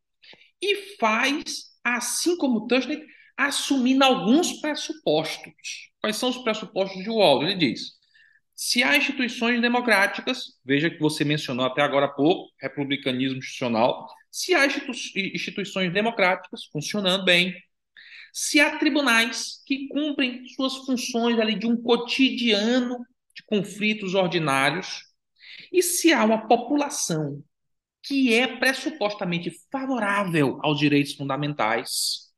[0.61, 3.05] E faz, assim como Tushner,
[3.37, 5.91] assumindo alguns pressupostos.
[6.01, 7.49] Quais são os pressupostos de Waldron?
[7.49, 7.99] Ele diz:
[8.55, 14.53] se há instituições democráticas, veja que você mencionou até agora há pouco, republicanismo institucional, se
[14.55, 17.55] há institu instituições democráticas funcionando bem,
[18.33, 22.99] se há tribunais que cumprem suas funções ali de um cotidiano
[23.35, 25.05] de conflitos ordinários,
[25.73, 27.43] e se há uma população
[28.03, 32.29] que é pressupostamente favorável aos direitos fundamentais,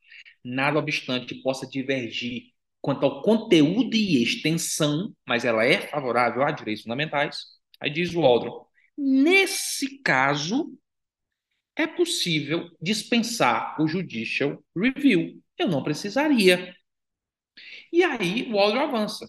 [0.45, 6.83] nada obstante possa divergir quanto ao conteúdo e extensão, mas ela é favorável a direitos
[6.83, 7.38] fundamentais,
[7.79, 8.66] aí diz o Waldron,
[8.97, 10.77] nesse caso,
[11.77, 15.43] é possível dispensar o judicial review.
[15.59, 16.75] Eu não precisaria.
[17.93, 19.29] E aí o Waldron avança.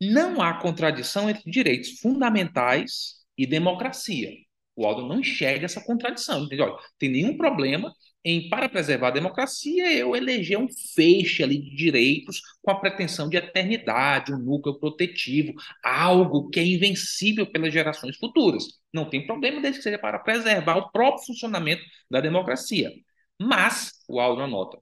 [0.00, 4.30] Não há contradição entre direitos fundamentais e democracia.
[4.74, 6.44] O Aldo não enxerga essa contradição.
[6.44, 6.62] Entende?
[6.62, 7.92] Olha, tem nenhum problema
[8.24, 13.28] em, para preservar a democracia, eu eleger um feixe ali de direitos com a pretensão
[13.28, 18.64] de eternidade, um núcleo protetivo, algo que é invencível pelas gerações futuras.
[18.92, 22.92] Não tem problema desde que seja para preservar o próprio funcionamento da democracia.
[23.40, 24.78] Mas, o Aldo anota,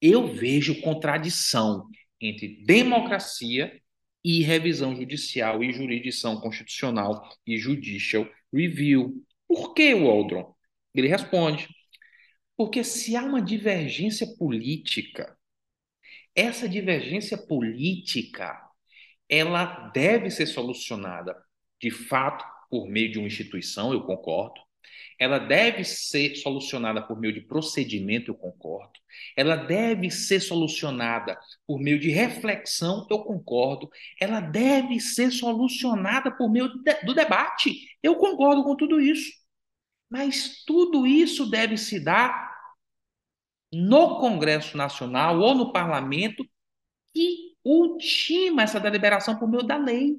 [0.00, 1.86] eu vejo contradição
[2.20, 3.72] entre democracia
[4.24, 9.24] e revisão judicial e jurisdição constitucional e judicial review.
[9.46, 10.54] Por que, Waldron?
[10.94, 11.68] Ele responde:
[12.56, 15.36] porque se há uma divergência política,
[16.34, 18.60] essa divergência política
[19.28, 21.36] ela deve ser solucionada
[21.80, 24.60] de fato por meio de uma instituição, eu concordo.
[25.18, 29.00] Ela deve ser solucionada por meio de procedimento, eu concordo.
[29.36, 33.90] Ela deve ser solucionada por meio de reflexão, eu concordo.
[34.20, 36.68] Ela deve ser solucionada por meio
[37.04, 39.32] do debate, eu concordo com tudo isso.
[40.08, 42.48] Mas tudo isso deve se dar
[43.72, 46.48] no Congresso Nacional ou no Parlamento
[47.12, 50.16] que ultima essa deliberação por meio da lei.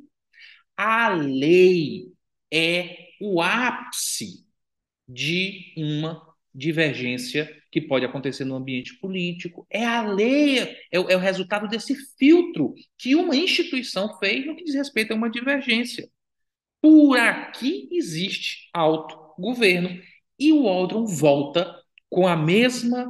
[0.75, 2.11] A lei
[2.51, 4.48] é o ápice
[5.09, 6.21] de uma
[6.53, 9.65] divergência que pode acontecer no ambiente político.
[9.69, 14.63] É a lei, é, é, o resultado desse filtro que uma instituição fez no que
[14.63, 16.07] diz respeito a uma divergência.
[16.81, 19.99] Por aqui existe autogoverno.
[20.37, 21.75] E o Aldron volta
[22.09, 23.07] com a mesma,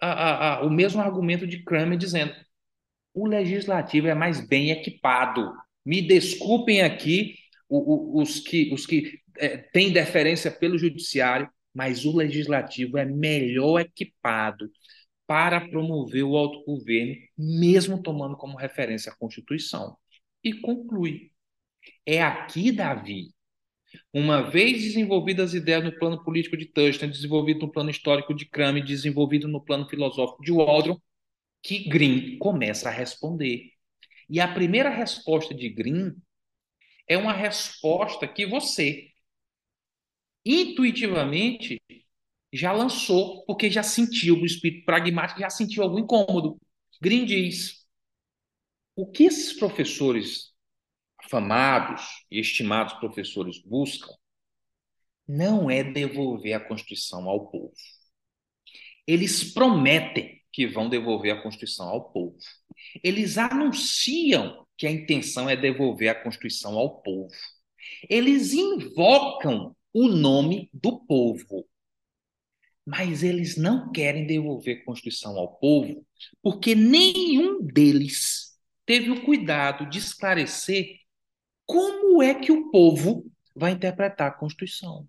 [0.00, 2.34] a, a, a, o mesmo argumento de Kramer, dizendo
[3.14, 5.52] o legislativo é mais bem equipado.
[5.84, 7.36] Me desculpem aqui
[7.68, 13.04] o, o, os que, os que é, têm deferência pelo judiciário, mas o legislativo é
[13.04, 14.70] melhor equipado
[15.26, 19.96] para promover o autogoverno, mesmo tomando como referência a Constituição.
[20.42, 21.32] E conclui:
[22.06, 23.34] é aqui, Davi,
[24.12, 28.46] uma vez desenvolvidas as ideias no plano político de Thurston, desenvolvido no plano histórico de
[28.46, 30.98] Kramer, desenvolvido no plano filosófico de Waldron,
[31.62, 33.70] que Green começa a responder.
[34.28, 36.14] E a primeira resposta de Green
[37.08, 39.08] é uma resposta que você
[40.46, 41.82] intuitivamente
[42.52, 46.60] já lançou, porque já sentiu o espírito pragmático, já sentiu algum incômodo.
[47.02, 47.84] Green diz:
[48.94, 50.54] o que esses professores
[51.18, 54.14] afamados e estimados professores buscam
[55.26, 57.74] não é devolver a Constituição ao povo.
[59.06, 62.36] Eles prometem que vão devolver a Constituição ao povo.
[63.02, 67.34] Eles anunciam que a intenção é devolver a Constituição ao povo.
[68.08, 71.66] Eles invocam o nome do povo.
[72.84, 76.06] Mas eles não querem devolver a Constituição ao povo
[76.42, 80.98] porque nenhum deles teve o cuidado de esclarecer
[81.64, 85.08] como é que o povo vai interpretar a Constituição.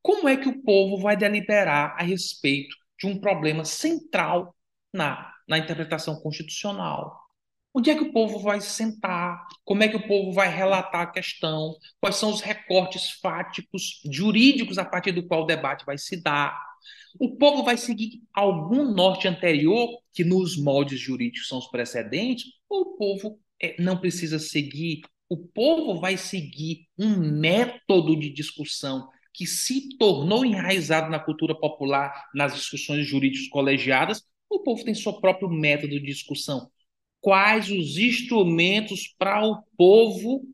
[0.00, 4.54] Como é que o povo vai deliberar a respeito de um problema central
[4.92, 7.23] na, na interpretação constitucional?
[7.76, 9.48] Onde é que o povo vai sentar?
[9.64, 11.74] Como é que o povo vai relatar a questão?
[12.00, 16.56] Quais são os recortes fáticos, jurídicos, a partir do qual o debate vai se dar?
[17.18, 22.82] O povo vai seguir algum norte anterior, que nos moldes jurídicos são os precedentes, ou
[22.82, 25.00] o povo é, não precisa seguir?
[25.28, 32.28] O povo vai seguir um método de discussão que se tornou enraizado na cultura popular,
[32.32, 36.70] nas discussões jurídicas colegiadas, o povo tem seu próprio método de discussão
[37.24, 40.46] quais os instrumentos para o povo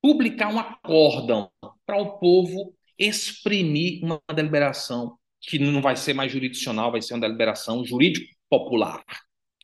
[0.00, 1.50] publicar um acórdão,
[1.84, 7.22] para o povo exprimir uma deliberação que não vai ser mais jurisdicional, vai ser uma
[7.22, 9.04] deliberação jurídico popular.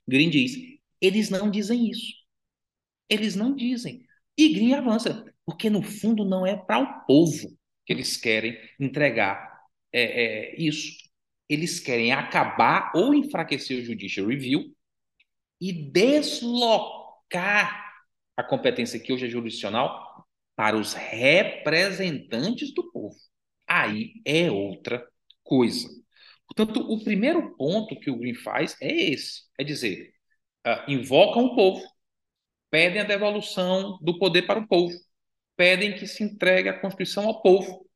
[0.07, 0.57] Green diz:
[1.01, 2.12] eles não dizem isso.
[3.09, 4.05] Eles não dizem.
[4.36, 9.61] E Green avança, porque no fundo não é para o povo que eles querem entregar
[9.92, 10.92] é, é, isso.
[11.49, 14.74] Eles querem acabar ou enfraquecer o Judicial Review
[15.65, 17.43] e deslocar
[18.37, 23.17] a competência que hoje é jurisdicional para os representantes do povo.
[23.67, 25.03] Aí é outra
[25.43, 25.89] coisa.
[26.47, 30.12] Portanto, o primeiro ponto que o Green faz é esse: é dizer,
[30.67, 31.83] uh, invocam o povo,
[32.71, 34.93] pedem a devolução do poder para o povo,
[35.57, 37.89] pedem que se entregue a Constituição ao povo.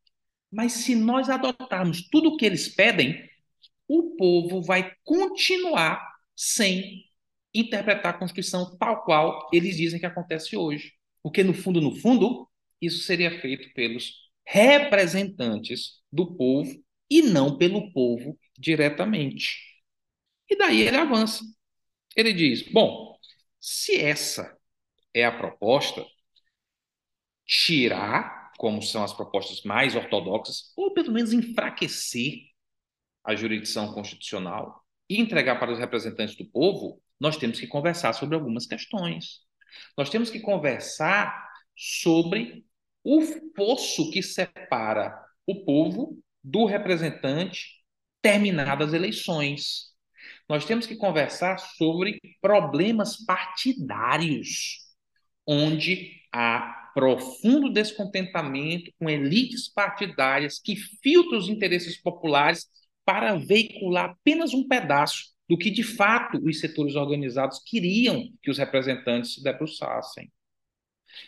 [0.51, 3.29] Mas se nós adotarmos tudo o que eles pedem,
[3.87, 6.03] o povo vai continuar
[6.35, 7.08] sem
[7.55, 10.93] interpretar a Constituição tal qual eles dizem que acontece hoje.
[11.23, 12.49] Porque, no fundo, no fundo,
[12.81, 19.59] isso seria feito pelos representantes do povo e não pelo povo diretamente.
[20.49, 21.45] E daí ele avança.
[22.17, 23.19] Ele diz: bom,
[23.61, 24.57] se essa
[25.13, 26.05] é a proposta,
[27.45, 32.49] tirar, como são as propostas mais ortodoxas, ou pelo menos enfraquecer
[33.25, 38.35] a jurisdição constitucional e entregar para os representantes do povo, nós temos que conversar sobre
[38.35, 39.41] algumas questões.
[39.97, 42.65] Nós temos que conversar sobre
[43.05, 43.23] o
[43.57, 47.79] fosso que separa o povo do representante
[48.21, 49.89] terminadas as eleições.
[50.49, 54.79] Nós temos que conversar sobre problemas partidários,
[55.47, 62.67] onde há profundo descontentamento com elites partidárias que filtram os interesses populares
[63.05, 68.59] para veicular apenas um pedaço do que de fato os setores organizados queriam que os
[68.59, 70.31] representantes se debruçassem.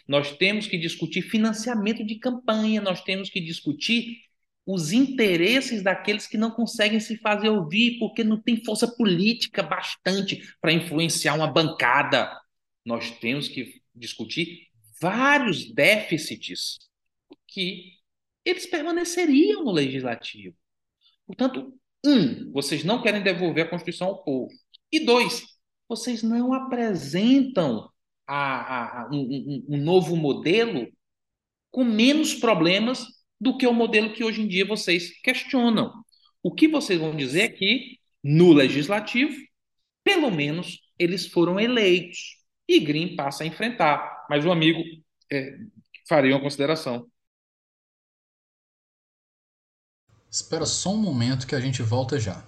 [0.06, 4.18] Nós temos que discutir financiamento de campanha, nós temos que discutir
[4.66, 10.54] os interesses daqueles que não conseguem se fazer ouvir porque não tem força política bastante
[10.60, 12.38] para influenciar uma bancada.
[12.84, 14.68] Nós temos que discutir
[15.00, 16.78] vários déficits
[17.48, 17.94] que
[18.44, 20.56] eles permaneceriam no legislativo.
[21.26, 24.50] Portanto, um, vocês não querem devolver a Constituição ao povo.
[24.90, 25.44] E dois,
[25.88, 27.88] vocês não apresentam
[28.26, 30.86] a, a, um, um, um novo modelo
[31.70, 33.06] com menos problemas
[33.40, 35.92] do que o modelo que hoje em dia vocês questionam.
[36.42, 39.34] O que vocês vão dizer é que, no legislativo,
[40.04, 42.36] pelo menos eles foram eleitos.
[42.68, 44.26] E Green passa a enfrentar.
[44.28, 44.80] Mas o amigo
[45.30, 45.56] é,
[46.08, 47.06] faria uma consideração.
[50.30, 52.44] Espera só um momento que a gente volta já.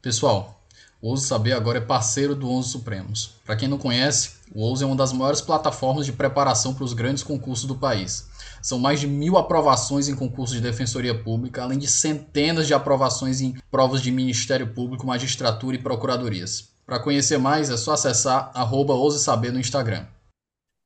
[0.00, 0.62] Pessoal,
[1.00, 3.32] o Ouse Saber agora é parceiro do Onze Supremos.
[3.44, 6.92] Para quem não conhece, o Ouse é uma das maiores plataformas de preparação para os
[6.92, 8.28] grandes concursos do país.
[8.62, 13.40] São mais de mil aprovações em concursos de defensoria pública, além de centenas de aprovações
[13.40, 16.68] em provas de Ministério Público, magistratura e procuradorias.
[16.86, 20.06] Para conhecer mais, é só acessar arroba Saber no Instagram.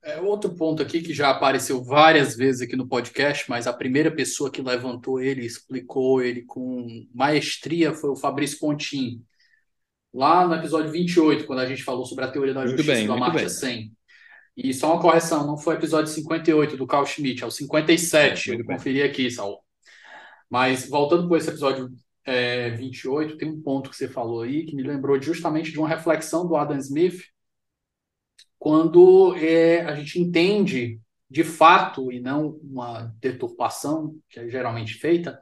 [0.06, 4.08] É, outro ponto aqui que já apareceu várias vezes aqui no podcast, mas a primeira
[4.08, 9.20] pessoa que levantou ele, explicou ele com maestria foi o Fabrício Pontin.
[10.14, 13.08] Lá no episódio 28, quando a gente falou sobre a teoria da muito justiça bem,
[13.08, 13.92] da Marta 100.
[14.56, 18.52] E só uma correção, não foi o episódio 58 do Carl Schmitt, é o 57.
[18.52, 19.58] É, eu conferi aqui, Saul.
[20.48, 21.90] Mas voltando para esse episódio
[22.24, 25.88] é, 28, tem um ponto que você falou aí que me lembrou justamente de uma
[25.88, 27.24] reflexão do Adam Smith
[28.58, 35.40] quando é, a gente entende de fato e não uma deturpação que é geralmente feita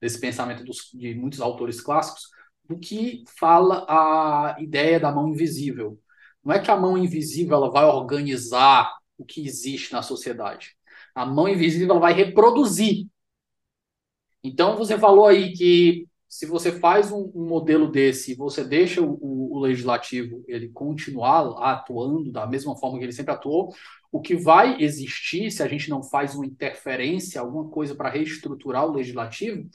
[0.00, 2.28] desse pensamento dos, de muitos autores clássicos
[2.64, 5.98] do que fala a ideia da mão invisível.
[6.44, 10.76] Não é que a mão invisível ela vai organizar o que existe na sociedade.
[11.14, 13.06] A mão invisível ela vai reproduzir.
[14.42, 16.06] Então você falou aí que
[16.36, 22.30] se você faz um, um modelo desse, você deixa o, o, legislativo ele continuar atuando
[22.30, 23.74] da mesma forma que ele sempre atuou,
[24.12, 28.84] o que vai existir se a gente não faz uma interferência, alguma coisa para reestruturar
[28.84, 29.66] o legislativo,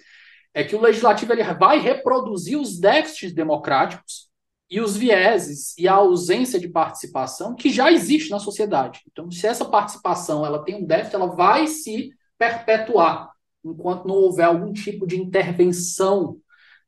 [0.54, 4.30] é que o legislativo ele vai reproduzir os déficits democráticos
[4.70, 9.02] e os vieses e a ausência de participação que já existe na sociedade.
[9.12, 13.32] Então, se essa participação ela tem um déficit, ela vai se perpetuar
[13.64, 16.40] enquanto não houver algum tipo de intervenção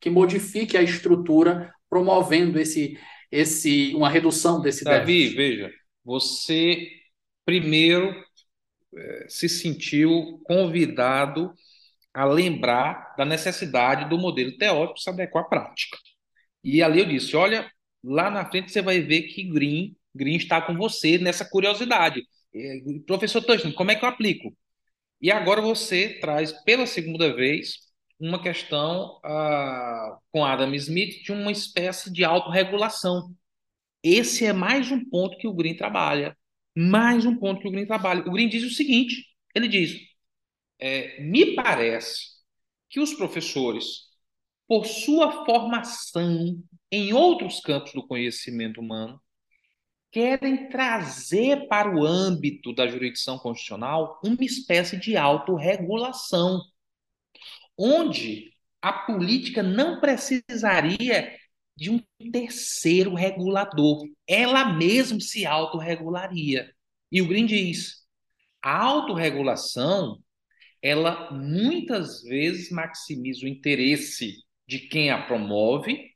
[0.04, 2.98] que modifique a estrutura, promovendo esse,
[3.32, 5.34] esse, uma redução desse Davi, déficit.
[5.34, 5.72] veja,
[6.04, 6.90] você
[7.42, 8.14] primeiro
[8.94, 11.54] eh, se sentiu convidado
[12.12, 15.96] a lembrar da necessidade do modelo teórico se adequar à prática.
[16.62, 17.66] E ali eu disse, olha,
[18.02, 22.22] lá na frente você vai ver que Green, Green está com você nessa curiosidade.
[23.06, 24.54] Professor Tushman, como é que eu aplico?
[25.18, 27.84] E agora você traz pela segunda vez
[28.18, 33.34] uma questão uh, com Adam Smith de uma espécie de autorregulação.
[34.02, 36.36] esse é mais um ponto que o Green trabalha.
[36.76, 38.22] Mais um ponto que o Green trabalha.
[38.22, 39.96] O Green diz o seguinte: ele diz,
[40.78, 42.34] é, me parece
[42.90, 44.10] que os professores,
[44.66, 49.20] por sua formação em outros campos do conhecimento humano,
[50.14, 56.60] querem trazer para o âmbito da jurisdição constitucional uma espécie de autorregulação,
[57.78, 61.36] onde a política não precisaria
[61.76, 62.00] de um
[62.30, 64.06] terceiro regulador.
[64.26, 66.72] Ela mesma se autorregularia.
[67.10, 68.06] E o Green diz:
[68.62, 70.22] a autorregulação,
[70.82, 76.12] ela muitas vezes maximiza o interesse de quem a promove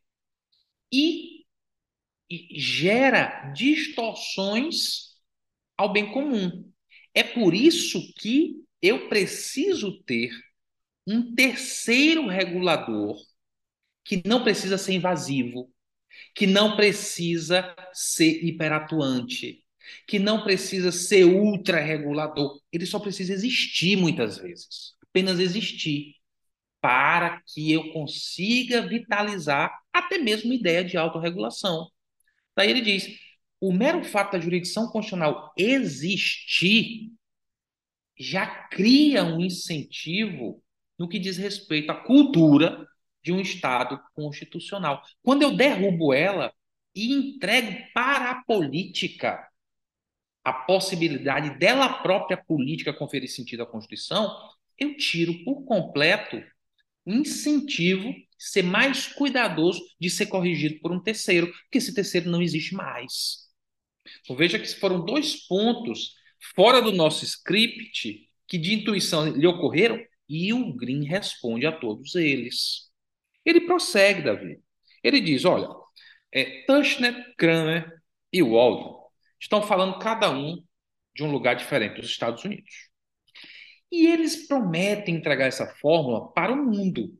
[0.92, 1.38] e
[2.30, 5.14] e gera distorções
[5.76, 6.70] ao bem comum.
[7.14, 10.30] É por isso que eu preciso ter
[11.08, 13.16] um terceiro regulador
[14.04, 15.72] que não precisa ser invasivo,
[16.34, 19.64] que não precisa ser hiperatuante,
[20.06, 22.60] que não precisa ser ultra-regulador.
[22.70, 26.14] Ele só precisa existir muitas vezes, apenas existir,
[26.78, 31.88] para que eu consiga vitalizar até mesmo ideia de autorregulação.
[32.54, 33.18] Daí ele diz:
[33.58, 37.10] o mero fato da jurisdição constitucional existir
[38.18, 40.62] já cria um incentivo
[40.98, 42.86] no que diz respeito à cultura
[43.22, 45.02] de um Estado constitucional.
[45.22, 46.52] Quando eu derrubo ela
[46.94, 49.46] e entrego para a política
[50.44, 54.34] a possibilidade dela própria política conferir sentido à Constituição,
[54.78, 56.42] eu tiro por completo
[57.04, 62.40] o incentivo ser mais cuidadoso de ser corrigido por um terceiro, porque esse terceiro não
[62.40, 63.48] existe mais.
[64.20, 66.14] Então, veja que foram dois pontos
[66.54, 69.98] fora do nosso script que de intuição lhe ocorreram
[70.28, 72.90] e o Green responde a todos eles.
[73.44, 74.60] Ele prossegue, Davi.
[75.02, 75.68] Ele diz: olha,
[76.32, 77.90] é, Tushnet, Kramer
[78.32, 79.08] e Waldron
[79.40, 80.62] estão falando cada um
[81.14, 82.88] de um lugar diferente dos Estados Unidos.
[83.90, 87.18] E eles prometem entregar essa fórmula para o mundo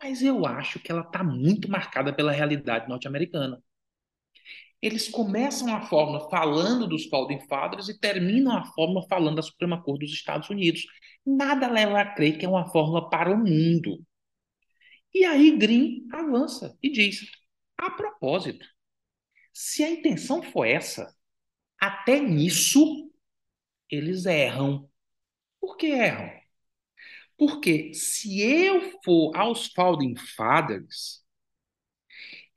[0.00, 3.62] mas eu acho que ela está muito marcada pela realidade norte-americana.
[4.80, 9.82] Eles começam a fórmula falando dos Founding Fathers e terminam a fórmula falando da Suprema
[9.82, 10.86] Corte dos Estados Unidos.
[11.26, 14.04] Nada leva a crer que é uma fórmula para o mundo.
[15.12, 17.28] E aí Green avança e diz:
[17.76, 18.64] a propósito,
[19.52, 21.12] se a intenção for essa,
[21.80, 23.10] até nisso
[23.90, 24.88] eles erram.
[25.60, 26.30] Por que erram?
[27.36, 31.24] Porque se eu for aos Founding Fathers,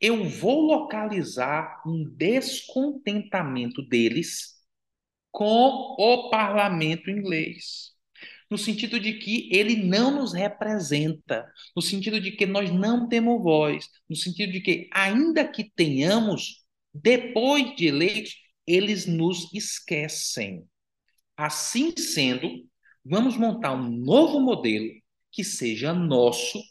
[0.01, 4.55] eu vou localizar um descontentamento deles
[5.31, 7.91] com o parlamento inglês.
[8.49, 13.41] No sentido de que ele não nos representa, no sentido de que nós não temos
[13.41, 18.35] voz, no sentido de que, ainda que tenhamos, depois de eleitos,
[18.67, 20.65] eles nos esquecem.
[21.37, 22.69] Assim sendo,
[23.03, 24.87] Vamos montar um novo modelo
[25.31, 26.61] que seja nosso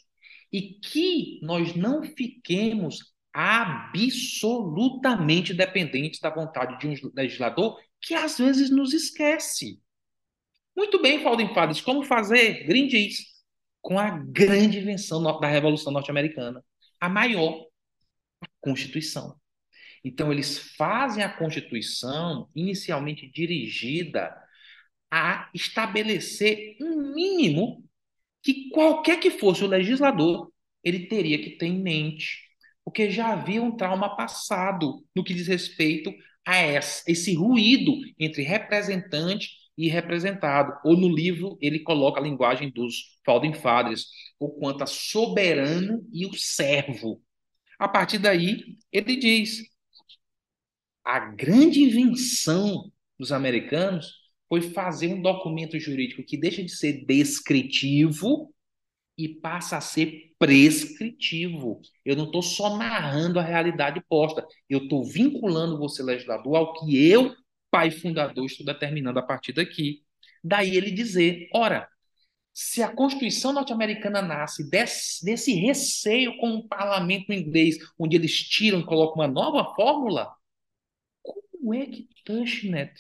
[0.52, 8.70] e que nós não fiquemos absolutamente dependentes da vontade de um legislador que às vezes
[8.70, 9.80] nos esquece.
[10.76, 12.64] Muito bem, Faldem Fadas, como fazer?
[12.64, 13.24] Green diz,
[13.80, 16.64] com a grande invenção da Revolução Norte-Americana,
[17.00, 17.66] a maior,
[18.42, 19.38] a Constituição.
[20.02, 24.34] Então, eles fazem a Constituição inicialmente dirigida
[25.10, 27.84] a estabelecer um mínimo
[28.42, 30.50] que qualquer que fosse o legislador,
[30.82, 32.49] ele teria que ter em mente,
[32.90, 36.12] porque já havia um trauma passado no que diz respeito
[36.44, 36.60] a
[37.06, 40.72] esse ruído entre representante e representado.
[40.84, 44.06] Ou no livro ele coloca a linguagem dos Founding Fathers,
[44.40, 47.22] o quanto a soberano e o servo.
[47.78, 49.62] A partir daí, ele diz:
[51.04, 54.14] a grande invenção dos americanos
[54.48, 58.52] foi fazer um documento jurídico que deixa de ser descritivo
[59.24, 61.80] e passa a ser prescritivo.
[62.04, 67.08] Eu não estou só narrando a realidade posta, eu estou vinculando você, legislador, ao que
[67.08, 67.34] eu,
[67.70, 70.02] pai fundador, estou determinando a partir daqui.
[70.42, 71.88] Daí ele dizer: ora,
[72.52, 78.82] se a Constituição norte-americana nasce desse, desse receio com o parlamento inglês, onde eles tiram
[78.82, 80.32] colocam uma nova fórmula,
[81.22, 82.92] como é que Tushnet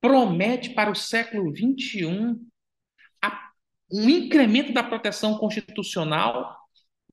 [0.00, 2.36] promete para o século XXI
[3.92, 6.56] um incremento da proteção constitucional,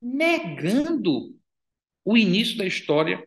[0.00, 1.36] negando
[2.04, 3.22] o início da história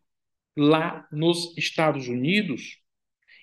[0.58, 2.80] lá nos Estados Unidos.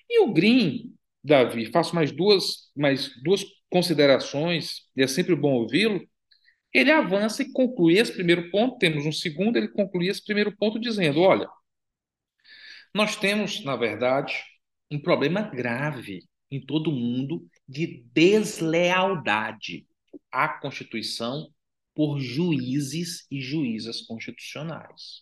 [0.09, 0.93] E o Green,
[1.23, 6.05] Davi, faço mais duas, mais duas considerações, e é sempre bom ouvi-lo.
[6.73, 10.79] Ele avança e conclui esse primeiro ponto, temos um segundo, ele conclui esse primeiro ponto
[10.79, 11.47] dizendo: olha,
[12.93, 14.43] Nós temos, na verdade,
[14.91, 19.87] um problema grave em todo o mundo de deslealdade
[20.31, 21.53] à Constituição
[21.93, 25.21] por juízes e juízas constitucionais.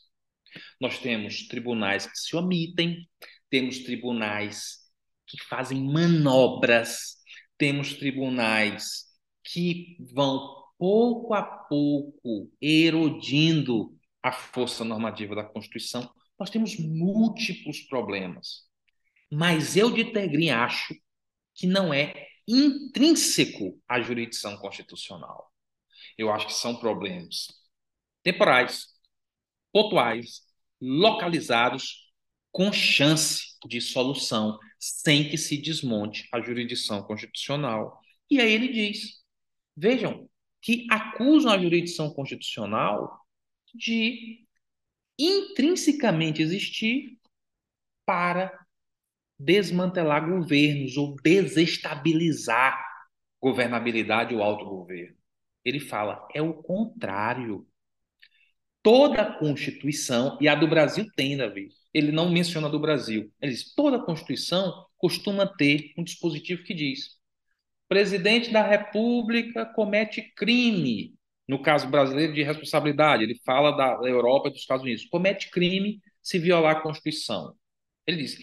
[0.79, 3.07] Nós temos tribunais que se omitem,
[3.49, 4.79] temos tribunais
[5.27, 7.17] que fazem manobras,
[7.57, 9.05] temos tribunais
[9.43, 16.09] que vão pouco a pouco erodindo a força normativa da Constituição.
[16.39, 18.67] Nós temos múltiplos problemas.
[19.31, 20.95] Mas eu, de Tegrin, acho
[21.53, 25.53] que não é intrínseco à jurisdição constitucional.
[26.17, 27.47] Eu acho que são problemas
[28.23, 28.87] temporais,
[29.71, 30.41] pontuais,
[30.81, 32.11] localizados,
[32.51, 38.01] com chance de solução, sem que se desmonte a jurisdição constitucional.
[38.29, 39.23] E aí ele diz:
[39.77, 40.27] vejam,
[40.61, 43.23] que acusam a jurisdição constitucional
[43.75, 44.43] de
[45.17, 47.19] intrinsecamente existir
[48.05, 48.51] para
[49.39, 52.79] desmantelar governos ou desestabilizar
[53.39, 55.15] governabilidade ou autogoverno.
[55.63, 57.65] Ele fala, é o contrário.
[58.81, 63.31] Toda a Constituição, e a do Brasil tem, Davi, ele não menciona a do Brasil.
[63.41, 67.19] Ele diz, toda a Constituição costuma ter um dispositivo que diz
[67.89, 71.15] presidente da República comete crime,
[71.47, 75.99] no caso brasileiro de responsabilidade, ele fala da Europa e dos Estados Unidos, comete crime
[76.21, 77.55] se violar a Constituição.
[78.05, 78.37] Ele diz: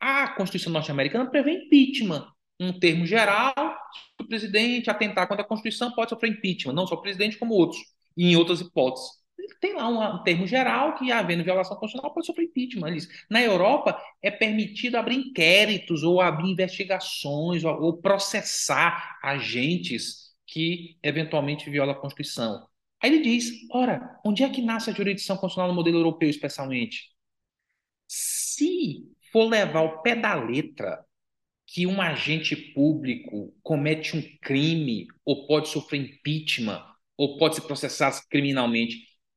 [0.00, 2.26] a Constituição norte-americana prevê impeachment,
[2.60, 3.54] um termo geral,
[4.20, 7.80] o presidente atentar contra a Constituição pode sofrer impeachment, não só o presidente, como outros,
[8.16, 9.18] e em outras hipóteses.
[9.60, 12.96] Tem lá um, termo geral que, havendo violação constitucional, pode sofrer impeachment.
[13.30, 21.70] Na Europa, é permitido abrir inquéritos ou abrir investigações ou, ou processar agentes que eventualmente
[21.70, 22.66] violam a Constituição.
[23.02, 27.10] Aí ele diz: ora, onde é que nasce a jurisdição constitucional no modelo europeu, especialmente?
[28.06, 29.06] Se
[29.38, 30.98] for levar ao pé da letra
[31.64, 36.84] que um agente público comete um crime ou pode sofrer impeachment
[37.16, 38.96] ou pode ser processado criminalmente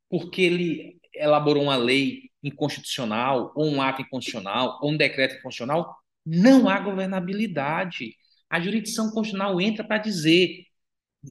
[0.09, 5.95] porque ele elaborou uma lei inconstitucional ou um ato inconstitucional ou um decreto inconstitucional,
[6.25, 8.15] não há governabilidade.
[8.49, 10.65] A jurisdição constitucional entra para dizer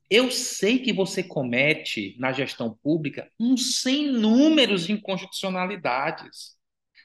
[0.09, 6.60] eu sei que você comete na gestão pública um sem números de inconstitucionalidades.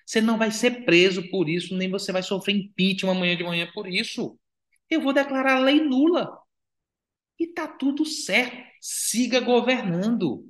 [0.06, 3.68] Você não vai ser preso por isso, nem você vai sofrer impeachment amanhã de manhã
[3.74, 4.38] por isso.
[4.90, 6.38] Eu vou declarar a lei nula.
[7.40, 8.56] E tá tudo certo.
[8.80, 10.48] Siga governando.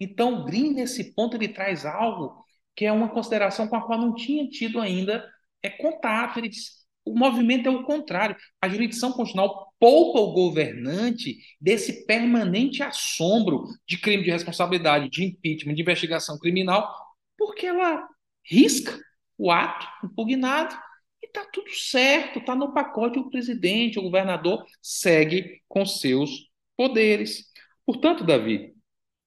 [0.00, 2.44] Então, o Green, nesse ponto, ele traz algo
[2.76, 5.28] que é uma consideração com a qual não tinha tido ainda
[5.62, 6.38] é contato.
[6.38, 8.36] Ele diz, o movimento é o contrário.
[8.60, 15.74] A jurisdição constitucional poupa o governante desse permanente assombro de crime de responsabilidade, de impeachment,
[15.74, 16.90] de investigação criminal,
[17.36, 18.08] porque ela
[18.44, 18.98] risca
[19.36, 20.74] o ato impugnado
[21.22, 23.18] e está tudo certo, está no pacote.
[23.18, 27.44] O presidente, o governador segue com seus poderes.
[27.86, 28.74] Portanto, Davi,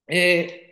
[0.09, 0.72] é,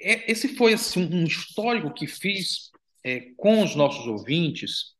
[0.00, 2.70] é, esse foi assim, um histórico que fiz
[3.04, 4.96] é, com os nossos ouvintes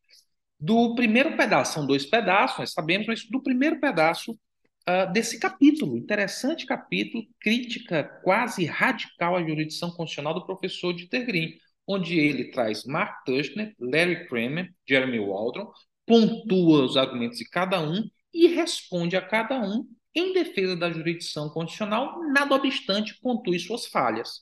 [0.59, 1.75] do primeiro pedaço.
[1.75, 4.33] São dois pedaços, nós sabemos, mas do primeiro pedaço
[4.89, 11.59] uh, desse capítulo, interessante capítulo, crítica quase radical à jurisdição constitucional do professor Dieter Green,
[11.87, 15.71] onde ele traz Mark Tushnet, Larry Kramer, Jeremy Waldron,
[16.05, 21.51] pontua os argumentos de cada um e responde a cada um em defesa da jurisdição
[21.51, 24.41] constitucional, nada obstante pontue suas falhas.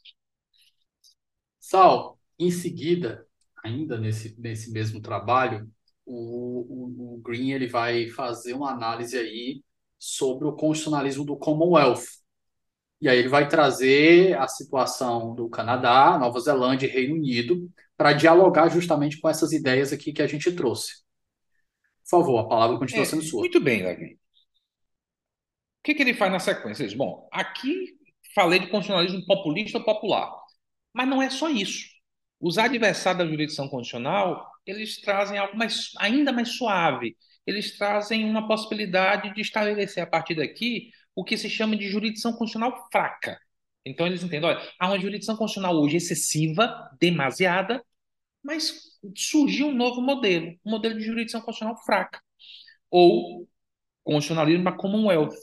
[1.59, 3.27] Sal, em seguida,
[3.65, 5.69] ainda nesse, nesse mesmo trabalho,
[6.07, 9.65] o, o, o Green ele vai fazer uma análise aí
[9.99, 12.05] sobre o constitucionalismo do Commonwealth.
[13.05, 18.13] E aí ele vai trazer a situação do Canadá, Nova Zelândia e Reino Unido para
[18.13, 21.05] dialogar justamente com essas ideias aqui que a gente trouxe.
[22.03, 23.41] Por favor, a palavra continua é, sendo sua.
[23.41, 24.19] Muito bem, Davi
[25.85, 26.85] que, que ele faz na sequência?
[26.85, 27.95] Diz, bom, aqui
[28.35, 30.33] falei de constitucionalismo populista ou popular,
[30.93, 31.87] mas não é só isso.
[32.41, 37.17] Os adversários da jurisdição constitucional, eles trazem algo mais, ainda mais suave.
[37.47, 42.33] Eles trazem uma possibilidade de estabelecer a partir daqui o que se chama de jurisdição
[42.33, 43.39] constitucional fraca.
[43.85, 47.85] Então eles entendem, olha, há uma jurisdição constitucional hoje excessiva, demasiada,
[48.43, 52.21] mas surgiu um novo modelo, um modelo de jurisdição constitucional fraca,
[52.91, 53.49] ou
[54.03, 55.35] constitucionalismo Commonwealth,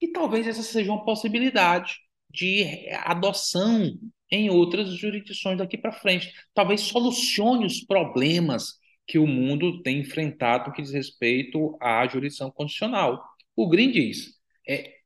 [0.00, 1.96] e talvez essa seja uma possibilidade
[2.28, 3.92] de adoção
[4.30, 6.32] em outras jurisdições daqui para frente.
[6.54, 13.22] Talvez solucione os problemas que o mundo tem enfrentado que diz respeito à jurisdição constitucional.
[13.54, 14.40] O Green diz:
[14.72, 14.98] é,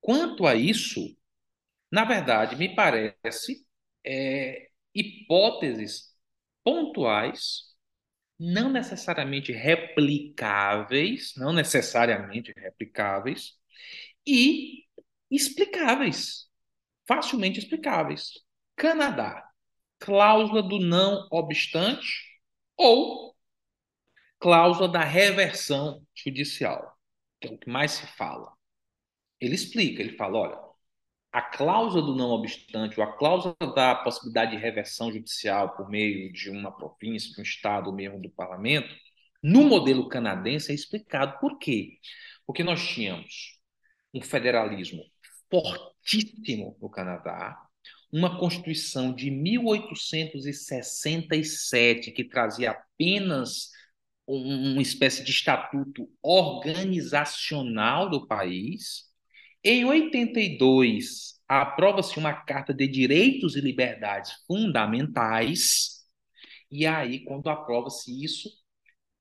[0.00, 1.16] quanto a isso,
[1.90, 3.66] na verdade, me parece
[4.04, 6.14] é, hipóteses
[6.64, 7.66] pontuais
[8.38, 13.54] não necessariamente replicáveis, não necessariamente replicáveis,
[14.26, 14.84] e
[15.30, 16.48] explicáveis,
[17.06, 18.32] facilmente explicáveis.
[18.76, 19.48] Canadá,
[19.98, 22.06] cláusula do não obstante
[22.76, 23.34] ou
[24.38, 26.98] cláusula da reversão judicial,
[27.40, 28.55] que é o que mais se fala.
[29.40, 30.58] Ele explica, ele fala, olha,
[31.32, 36.32] a cláusula do não obstante, ou a cláusula da possibilidade de reversão judicial por meio
[36.32, 38.88] de uma província, de um estado, ou mesmo do parlamento,
[39.42, 41.98] no modelo canadense é explicado por quê?
[42.46, 43.58] Porque nós tínhamos
[44.14, 45.02] um federalismo
[45.50, 47.60] fortíssimo no Canadá,
[48.12, 53.70] uma Constituição de 1867 que trazia apenas
[54.26, 59.05] uma espécie de estatuto organizacional do país,
[59.68, 66.04] em 82, aprova-se uma Carta de Direitos e Liberdades Fundamentais,
[66.70, 68.48] e aí, quando aprova-se isso,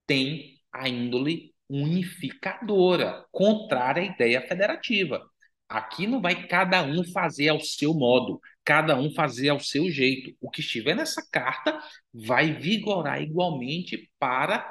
[0.06, 5.28] tem a índole unificadora, contrária à ideia federativa.
[5.68, 10.36] Aqui não vai cada um fazer ao seu modo, cada um fazer ao seu jeito.
[10.40, 11.80] O que estiver nessa carta
[12.14, 14.64] vai vigorar igualmente para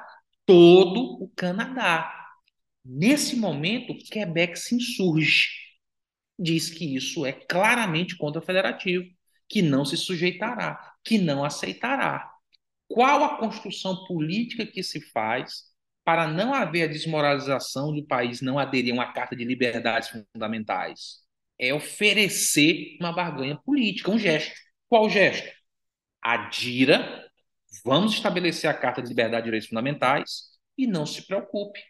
[0.46, 2.12] todo o Canadá.
[2.84, 5.63] Nesse momento, Quebec se insurge
[6.38, 9.04] diz que isso é claramente contra-federativo,
[9.48, 12.30] que não se sujeitará, que não aceitará.
[12.88, 15.64] Qual a construção política que se faz
[16.04, 21.22] para não haver a desmoralização do país não aderir a uma Carta de Liberdades Fundamentais?
[21.58, 24.54] É oferecer uma barganha política, um gesto.
[24.88, 25.48] Qual gesto?
[26.20, 27.24] Adira,
[27.84, 31.80] vamos estabelecer a Carta de Liberdade e Direitos Fundamentais e não se preocupe.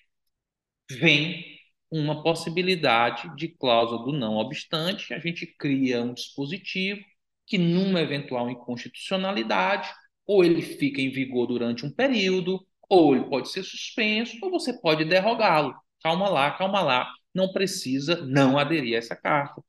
[0.91, 1.54] Vem
[1.99, 7.01] uma possibilidade de cláusula do não obstante, a gente cria um dispositivo
[7.47, 9.89] que, numa eventual inconstitucionalidade,
[10.27, 14.73] ou ele fica em vigor durante um período, ou ele pode ser suspenso, ou você
[14.73, 15.75] pode derrogá-lo.
[16.03, 19.63] Calma lá, calma lá, não precisa não aderir a essa carta.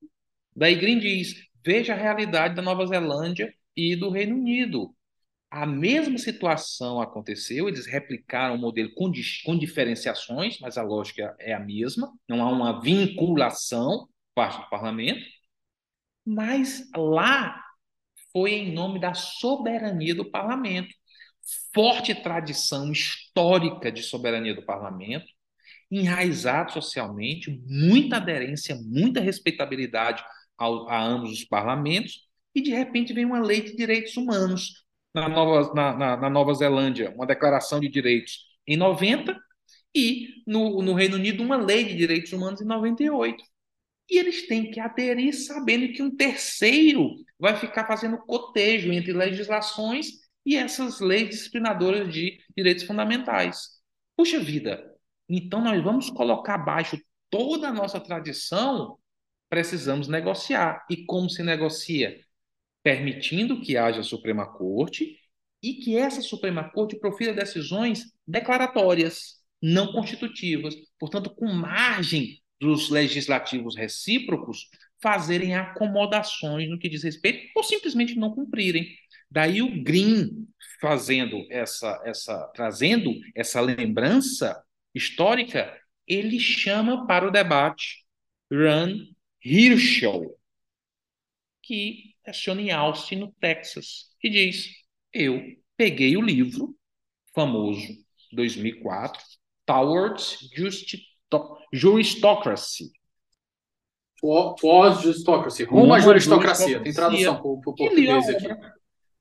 [0.55, 4.95] Daí Green diz: veja a realidade da Nova Zelândia e do Reino Unido.
[5.55, 9.09] A mesma situação aconteceu, eles replicaram o modelo com,
[9.45, 15.25] com diferenciações, mas a lógica é a mesma, não há uma vinculação parte do parlamento,
[16.25, 17.63] mas lá
[18.33, 20.93] foi em nome da soberania do parlamento.
[21.73, 25.25] Forte tradição histórica de soberania do parlamento,
[25.89, 30.21] enraizado socialmente, muita aderência, muita respeitabilidade
[30.57, 34.84] ao, a ambos os parlamentos, e de repente vem uma lei de direitos humanos
[35.15, 39.39] na Nova, na, na, na Nova Zelândia uma declaração de direitos em 90
[39.95, 43.41] e no, no Reino Unido uma lei de direitos humanos em 98.
[44.09, 50.07] E eles têm que aderir sabendo que um terceiro vai ficar fazendo cotejo entre legislações
[50.45, 53.69] e essas leis disciplinadoras de direitos fundamentais.
[54.17, 54.85] Puxa vida,
[55.29, 56.99] então nós vamos colocar abaixo
[57.29, 58.97] toda a nossa tradição,
[59.49, 60.85] precisamos negociar.
[60.89, 62.19] E como se negocia?
[62.85, 65.17] Permitindo que haja Suprema Corte
[65.61, 73.75] e que essa Suprema Corte profira decisões declaratórias, não constitutivas, portanto, com margem dos legislativos
[73.75, 74.69] recíprocos
[75.01, 78.87] fazerem acomodações no que diz respeito ou simplesmente não cumprirem.
[79.31, 80.47] Daí o Green
[80.79, 84.63] fazendo essa essa trazendo essa lembrança
[84.93, 85.75] histórica,
[86.07, 88.05] ele chama para o debate
[88.51, 89.07] Run
[89.43, 90.37] Hirschel,
[91.63, 94.67] que estaciona em Austin, no Texas, e diz:
[95.13, 95.41] Eu
[95.77, 96.75] peguei o livro
[97.33, 97.87] famoso,
[98.31, 99.21] 2004,
[99.65, 100.39] Towards
[101.71, 102.91] Juristocracy.
[104.19, 106.81] Towards Juristocracy, rumo à juristocracia.
[106.81, 108.47] Tem tradução para o português aqui.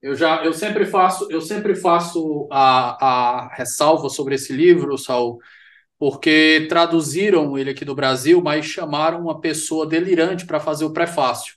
[0.00, 5.38] Eu já, eu sempre faço, eu sempre faço a, a ressalva sobre esse livro, Saul,
[5.98, 11.54] porque traduziram ele aqui do Brasil, mas chamaram uma pessoa delirante para fazer o prefácio.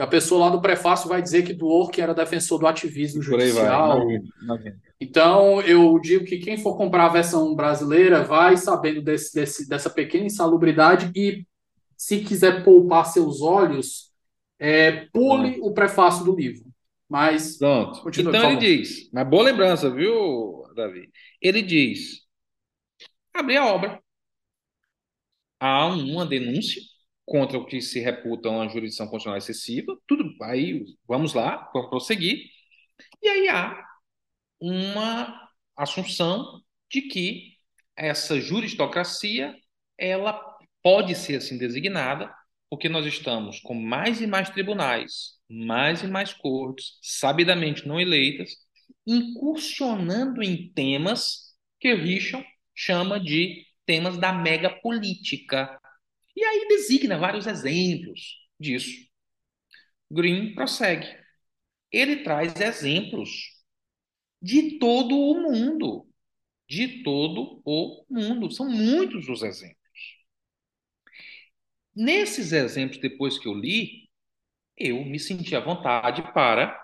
[0.00, 4.00] E a pessoa lá do prefácio vai dizer que Dworkin era defensor do ativismo judicial.
[4.98, 9.90] Então, eu digo que quem for comprar a versão brasileira vai sabendo desse, desse, dessa
[9.90, 11.46] pequena insalubridade e,
[11.98, 14.10] se quiser poupar seus olhos,
[14.58, 16.64] é, pule o prefácio do livro.
[17.06, 17.58] Mas.
[17.58, 18.00] Pronto.
[18.00, 21.10] Continue, então, ele diz, mas boa lembrança, viu, Davi?
[21.42, 22.22] Ele diz:
[23.34, 24.00] abrir a obra.
[25.60, 26.80] Há uma denúncia
[27.30, 32.44] contra o que se reputa uma jurisdição constitucional excessiva, tudo aí vamos lá, vamos prosseguir.
[33.22, 33.80] E aí há
[34.60, 36.60] uma assunção
[36.90, 37.52] de que
[37.96, 39.54] essa juristocracia
[39.96, 40.42] ela
[40.82, 42.34] pode ser assim designada,
[42.68, 48.56] porque nós estamos com mais e mais tribunais, mais e mais cortes, sabidamente não eleitas,
[49.06, 55.79] incursionando em temas que Richard chama de temas da megapolítica.
[56.40, 59.06] E aí designa vários exemplos disso.
[60.10, 61.06] Green prossegue.
[61.92, 63.30] Ele traz exemplos
[64.40, 66.08] de todo o mundo.
[66.66, 68.50] De todo o mundo.
[68.50, 69.76] São muitos os exemplos.
[71.94, 74.08] Nesses exemplos, depois que eu li,
[74.78, 76.74] eu me senti à vontade para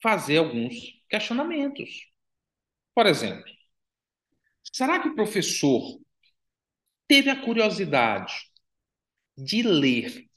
[0.00, 2.12] fazer alguns questionamentos.
[2.94, 3.50] Por exemplo,
[4.62, 6.00] será que o professor
[7.08, 8.51] teve a curiosidade
[9.36, 10.28] de ler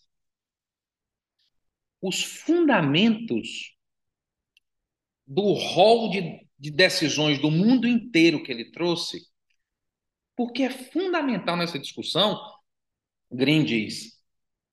[2.01, 3.75] os fundamentos
[5.25, 9.21] do rol de, de decisões do mundo inteiro que ele trouxe?
[10.35, 12.39] Porque é fundamental nessa discussão,
[13.31, 14.15] Green diz,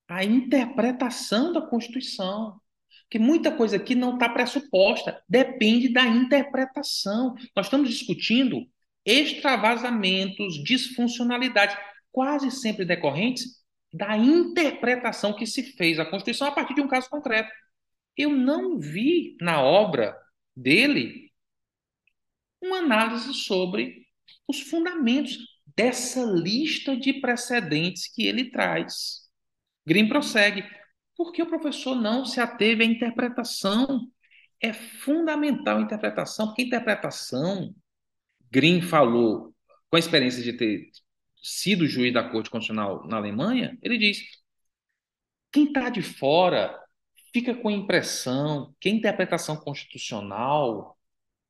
[0.07, 2.59] a interpretação da Constituição.
[3.09, 7.35] Que muita coisa aqui não está pressuposta, depende da interpretação.
[7.55, 8.65] Nós estamos discutindo
[9.05, 11.77] extravasamentos, disfuncionalidades,
[12.11, 13.62] quase sempre decorrentes
[13.93, 17.51] da interpretação que se fez a Constituição a partir de um caso concreto.
[18.17, 20.17] Eu não vi na obra
[20.55, 21.31] dele
[22.59, 24.07] uma análise sobre
[24.47, 25.37] os fundamentos
[25.75, 29.29] dessa lista de precedentes que ele traz.
[29.85, 30.63] Grimm prossegue.
[31.15, 34.09] Por que o professor não se ateve à interpretação?
[34.59, 37.75] É fundamental a interpretação, porque a interpretação,
[38.49, 39.53] Grimm falou,
[39.89, 40.89] com a experiência de ter
[41.43, 44.23] sido juiz da Corte Constitucional na Alemanha, ele diz:
[45.51, 46.79] quem está de fora
[47.33, 50.97] fica com a impressão que a interpretação constitucional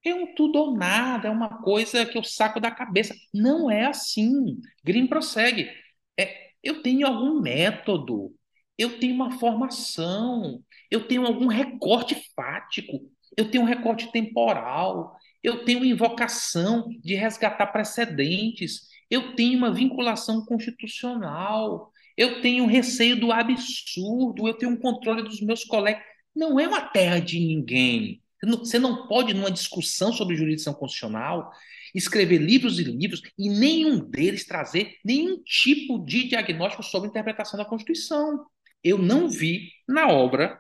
[0.04, 3.16] é um tudo ou nada, é uma coisa que eu saco da cabeça.
[3.34, 4.60] Não é assim.
[4.84, 5.72] Grimm prossegue.
[6.20, 8.36] É, eu tenho algum método,
[8.78, 13.00] eu tenho uma formação, eu tenho algum recorte fático,
[13.38, 20.46] eu tenho um recorte temporal, eu tenho invocação de resgatar precedentes, eu tenho uma vinculação
[20.46, 26.02] constitucional, eu tenho receio do absurdo, eu tenho um controle dos meus colegas.
[26.36, 28.22] Não é uma terra de ninguém.
[28.44, 31.52] Você não pode, numa discussão sobre jurisdição constitucional,
[31.94, 37.66] escrever livros e livros e nenhum deles trazer nenhum tipo de diagnóstico sobre interpretação da
[37.66, 38.46] Constituição.
[38.84, 40.60] Eu não vi na obra,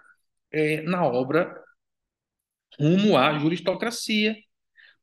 [0.52, 1.54] é, na obra
[2.80, 4.36] Rumo à Juristocracia.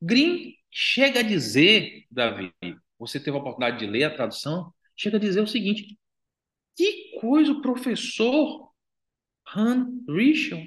[0.00, 2.52] Green chega a dizer, Davi,
[3.00, 5.98] você teve a oportunidade de ler a tradução, chega a dizer o seguinte:
[6.76, 8.70] que coisa o professor
[9.56, 10.62] Han Richel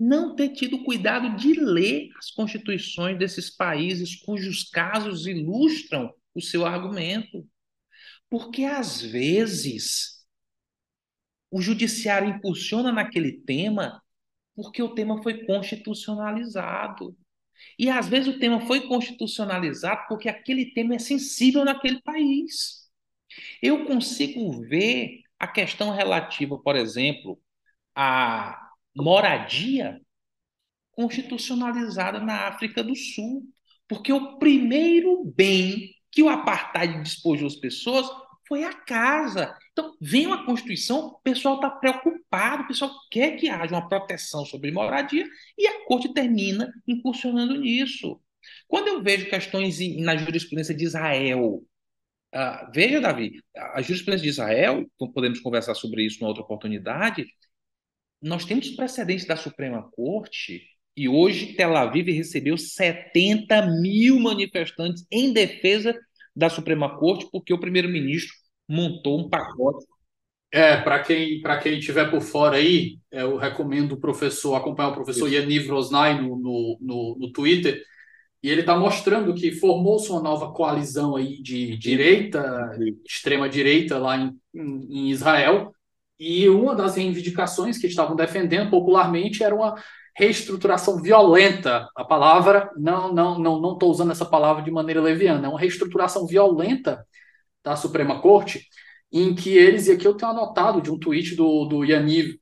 [0.00, 6.66] não ter tido cuidado de ler as constituições desses países cujos casos ilustram o seu
[6.66, 7.46] argumento.
[8.28, 10.26] Porque, às vezes,
[11.50, 14.02] o judiciário impulsiona naquele tema
[14.54, 17.16] porque o tema foi constitucionalizado.
[17.78, 22.88] E, às vezes, o tema foi constitucionalizado porque aquele tema é sensível naquele país.
[23.62, 27.40] Eu consigo ver a questão relativa, por exemplo,
[27.94, 30.00] a moradia
[30.92, 33.48] constitucionalizada na África do Sul.
[33.88, 38.06] Porque o primeiro bem que o apartheid despojou as pessoas
[38.46, 39.56] foi a casa.
[39.72, 44.44] Então, vem uma Constituição, o pessoal está preocupado, o pessoal quer que haja uma proteção
[44.44, 45.26] sobre moradia
[45.56, 48.20] e a Corte termina incursionando nisso.
[48.66, 51.62] Quando eu vejo questões na jurisprudência de Israel,
[52.34, 54.84] uh, veja, Davi, a jurisprudência de Israel,
[55.14, 57.26] podemos conversar sobre isso numa outra oportunidade,
[58.20, 60.62] nós temos precedentes da Suprema Corte
[60.96, 65.98] e hoje Tel Aviv recebeu 70 mil manifestantes em defesa
[66.34, 68.34] da Suprema Corte porque o primeiro-ministro
[68.68, 69.86] montou um pacote.
[70.54, 74.90] É, para quem para quem estiver por fora aí, é, eu recomendo o professor acompanhar
[74.90, 75.36] o professor Isso.
[75.36, 77.82] Yaniv Rosnai no, no, no, no Twitter
[78.42, 82.42] e ele está mostrando que formou-se uma nova coalizão aí de direita,
[83.06, 85.72] extrema direita lá em, em, em Israel
[86.18, 89.74] e uma das reivindicações que estavam defendendo popularmente era uma
[90.16, 91.88] reestruturação violenta.
[91.96, 95.60] A palavra, não não não não estou usando essa palavra de maneira leviana, é uma
[95.60, 97.06] reestruturação violenta
[97.64, 98.66] da Suprema Corte,
[99.12, 102.38] em que eles, e aqui eu tenho anotado de um tweet do, do Yaniv,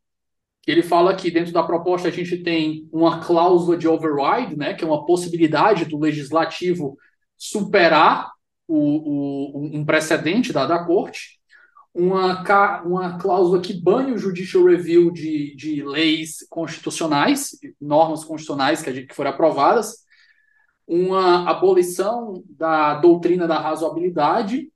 [0.62, 4.74] que ele fala que dentro da proposta a gente tem uma cláusula de override, né,
[4.74, 6.96] que é uma possibilidade do legislativo
[7.36, 8.30] superar
[8.68, 11.39] o, o, um precedente da, da corte,
[11.94, 18.92] uma, uma cláusula que bane o judicial review de, de leis constitucionais, normas constitucionais que,
[18.92, 20.04] gente, que foram aprovadas,
[20.86, 24.72] uma abolição da doutrina da razoabilidade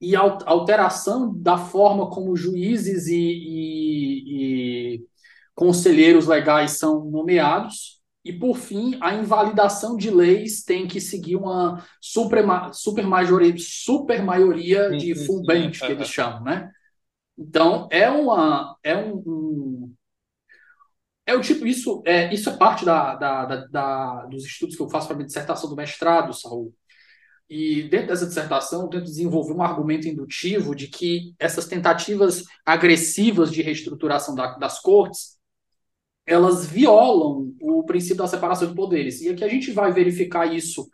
[0.00, 5.06] e alteração da forma como juízes e, e, e
[5.54, 11.84] conselheiros legais são nomeados, E, por fim, a invalidação de leis tem que seguir uma
[12.00, 16.70] suprema, supermaioria, supermaioria de full bench, que eles chamam, né?
[17.36, 18.76] Então, é uma...
[18.82, 19.94] É um, um
[21.24, 24.82] é o tipo, isso é, isso é parte da, da, da, da dos estudos que
[24.82, 26.74] eu faço para minha dissertação do mestrado, Saul.
[27.48, 33.52] E dentro dessa dissertação, eu tento desenvolver um argumento indutivo de que essas tentativas agressivas
[33.52, 35.38] de reestruturação da, das cortes
[36.26, 39.20] elas violam o princípio da separação de poderes.
[39.20, 40.88] E aqui a gente vai verificar isso.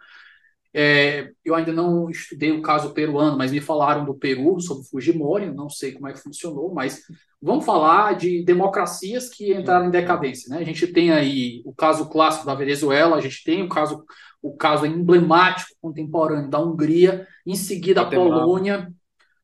[0.72, 5.50] É, eu ainda não estudei o caso peruano, mas me falaram do Peru, sobre Fujimori,
[5.50, 7.02] não sei como é que funcionou, mas
[7.40, 10.54] vamos falar de democracias que entraram em decadência.
[10.54, 10.60] Né?
[10.60, 14.04] A gente tem aí o caso clássico da Venezuela, a gente tem o caso,
[14.42, 18.92] o caso emblemático contemporâneo da Hungria, em seguida a Polônia,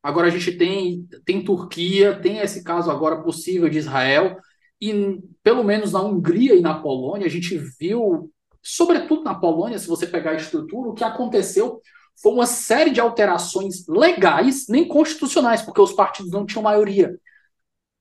[0.02, 4.36] agora a gente tem, tem Turquia, tem esse caso agora possível de Israel,
[4.80, 8.32] e pelo menos na Hungria e na Polônia, a gente viu,
[8.62, 11.80] sobretudo na Polônia, se você pegar a estrutura, o que aconteceu
[12.20, 17.18] foi uma série de alterações legais, nem constitucionais, porque os partidos não tinham maioria,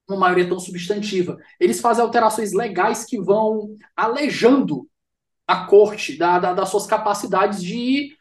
[0.08, 1.38] uma maioria tão substantiva.
[1.60, 4.88] Eles fazem alterações legais que vão alejando
[5.46, 8.16] a corte da, da, das suas capacidades de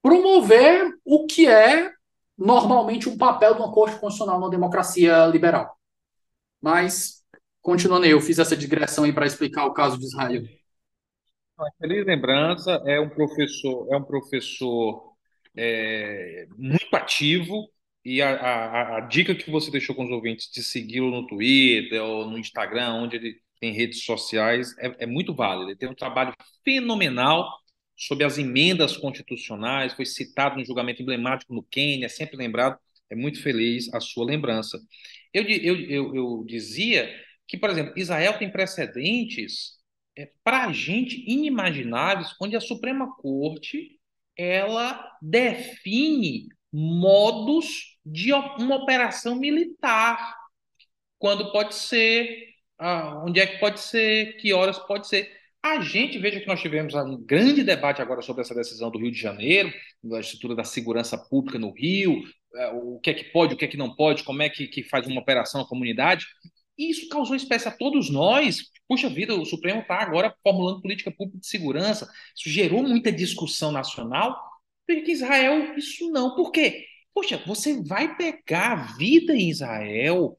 [0.00, 1.90] promover o que é
[2.38, 5.76] normalmente um papel de uma corte constitucional numa democracia liberal.
[6.60, 7.23] Mas
[7.64, 10.42] Continuando aí, eu fiz essa digressão aí para explicar o caso de Israel.
[11.80, 15.14] Feliz lembrança, é um professor, é um professor
[15.56, 17.66] é, muito ativo
[18.04, 22.04] e a, a, a, dica que você deixou com os ouvintes de segui-lo no Twitter
[22.04, 25.70] ou no Instagram, onde ele tem redes sociais, é, é muito válido.
[25.70, 27.50] Ele tem um trabalho fenomenal
[27.96, 32.78] sobre as emendas constitucionais, foi citado no julgamento emblemático no Quênia, sempre lembrado.
[33.08, 34.78] É muito feliz a sua lembrança.
[35.32, 39.74] Eu, eu, eu, eu dizia que, por exemplo, Israel tem precedentes
[40.16, 43.98] é, para a gente inimagináveis, onde a Suprema Corte
[44.36, 50.36] ela define modos de uma operação militar,
[51.18, 55.30] quando pode ser, ah, onde é que pode ser, que horas pode ser.
[55.62, 59.10] A gente, veja que nós tivemos um grande debate agora sobre essa decisão do Rio
[59.10, 59.72] de Janeiro,
[60.02, 62.22] da estrutura da segurança pública no Rio,
[62.56, 64.66] é, o que é que pode, o que é que não pode, como é que,
[64.66, 66.26] que faz uma operação na comunidade.
[66.76, 68.70] E isso causou espécie a todos nós.
[68.88, 72.10] Puxa vida, o Supremo está agora formulando política pública de segurança.
[72.36, 74.36] Isso gerou muita discussão nacional.
[74.86, 76.34] Porque Israel, isso não.
[76.34, 76.84] Por quê?
[77.14, 80.36] Poxa, você vai pegar a vida em Israel,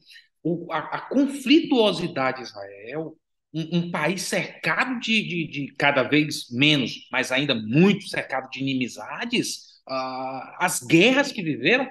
[0.70, 3.18] a, a conflituosidade de Israel,
[3.54, 8.60] um, um país cercado de, de, de, cada vez menos, mas ainda muito cercado de
[8.60, 11.90] inimizades, uh, as guerras que viveram,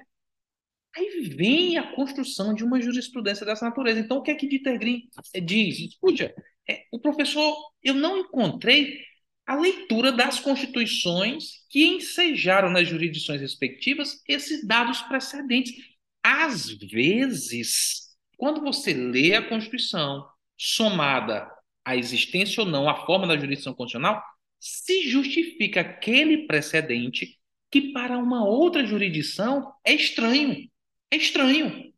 [0.96, 4.00] Aí vem a construção de uma jurisprudência dessa natureza.
[4.00, 5.08] Então, o que é que Dieter Green
[5.42, 5.80] diz?
[5.80, 6.34] Escuta,
[6.68, 9.00] é, o professor, eu não encontrei
[9.46, 15.74] a leitura das constituições que ensejaram nas jurisdições respectivas esses dados precedentes.
[16.22, 20.26] Às vezes, quando você lê a Constituição,
[20.56, 21.50] somada
[21.84, 24.22] à existência ou não, a forma da jurisdição constitucional,
[24.58, 27.38] se justifica aquele precedente
[27.70, 30.70] que para uma outra jurisdição é estranho.
[31.10, 31.92] É estranho.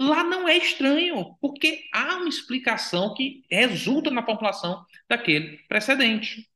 [0.00, 6.48] Lá não é estranho, porque há uma explicação que resulta na população daquele precedente.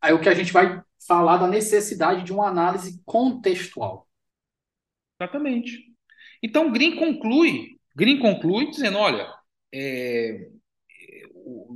[0.00, 4.08] Aí o que a gente vai falar da necessidade de uma análise contextual.
[5.20, 5.94] Exatamente.
[6.42, 9.32] Então Green conclui, Green conclui dizendo, olha,
[9.72, 10.50] é,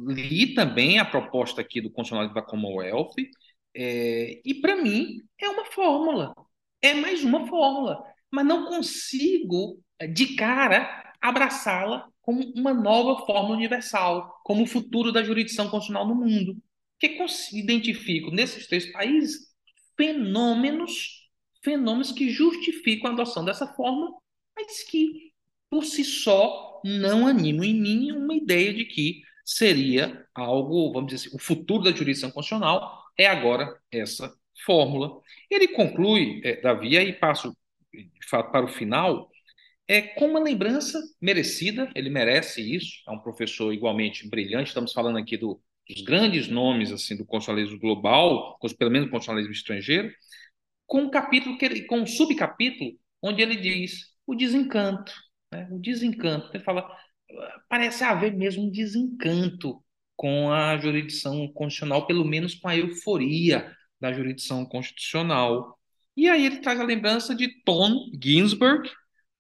[0.09, 3.15] li também a proposta aqui do constitucionalismo da Commonwealth
[3.75, 6.35] é, e para mim é uma fórmula,
[6.83, 8.03] é mais uma fórmula
[8.37, 15.11] mas não consigo, eh, de cara, abraçá-la como uma nova forma universal, como o futuro
[15.11, 16.55] da jurisdição constitucional no mundo.
[17.01, 17.17] Que
[17.55, 19.55] identifico nesses três países
[19.97, 21.31] fenômenos,
[21.65, 24.15] fenômenos que justificam a adoção dessa forma,
[24.55, 25.33] mas que,
[25.71, 31.29] por si só, não animam em mim uma ideia de que seria algo, vamos dizer
[31.29, 34.31] assim, o futuro da jurisdição constitucional é agora essa
[34.67, 35.23] fórmula.
[35.51, 37.57] Ele conclui, é, Davi, aí passo
[38.05, 39.31] de fato, para o final,
[39.89, 45.19] é com uma lembrança merecida, ele merece isso, é um professor igualmente brilhante, estamos falando
[45.19, 50.13] aqui do, dos grandes nomes assim do constitucionalismo global, pelo menos do constitucionalismo estrangeiro,
[50.87, 52.93] com um capítulo que ele, com um subcapítulo
[53.23, 55.13] onde ele diz o desencanto,
[55.53, 55.69] né?
[55.71, 56.51] o desencanto.
[56.55, 56.89] Ele fala
[57.69, 59.83] parece haver mesmo um desencanto
[60.17, 65.79] com a jurisdição constitucional, pelo menos com a euforia da jurisdição constitucional.
[66.17, 68.91] E aí ele traz a lembrança de Tom Ginsburg,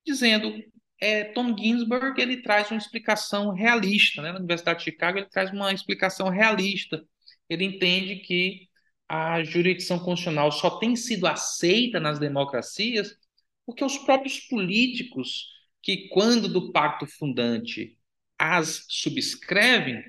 [0.04, 0.52] dizendo:
[1.00, 4.32] é, Tom Ginsburg ele traz uma explicação realista, né?
[4.32, 7.02] Na Universidade de Chicago ele traz uma explicação realista.
[7.48, 8.68] Ele entende que
[9.08, 13.16] a jurisdição constitucional só tem sido aceita nas democracias
[13.66, 15.48] porque os próprios políticos
[15.82, 17.98] que, quando do pacto fundante,
[18.38, 20.02] as subscrevem,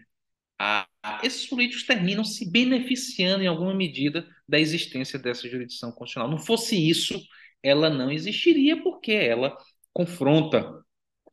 [0.59, 0.88] a,
[1.24, 6.30] esses políticos terminam se beneficiando em alguma medida da existência dessa jurisdição constitucional.
[6.30, 7.22] Não fosse isso,
[7.62, 9.58] ela não existiria, porque ela
[9.93, 10.84] confronta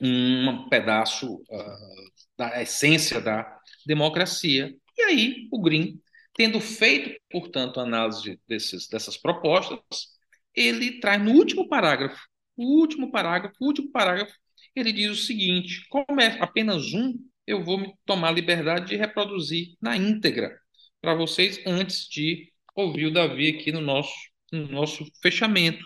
[0.01, 4.75] um pedaço uh, da essência da democracia.
[4.97, 6.01] E aí, o Green,
[6.35, 10.09] tendo feito, portanto, a análise desses, dessas propostas,
[10.55, 12.20] ele traz no último parágrafo,
[12.57, 14.35] o último parágrafo, o último parágrafo,
[14.75, 17.14] ele diz o seguinte: como é apenas um,
[17.47, 20.57] eu vou me tomar a liberdade de reproduzir na íntegra
[21.01, 24.15] para vocês antes de ouvir o Davi aqui no nosso,
[24.53, 25.85] no nosso fechamento.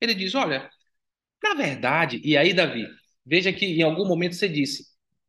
[0.00, 0.68] Ele diz: olha,
[1.42, 2.86] na verdade, e aí, Davi,
[3.24, 4.84] veja que em algum momento você disse,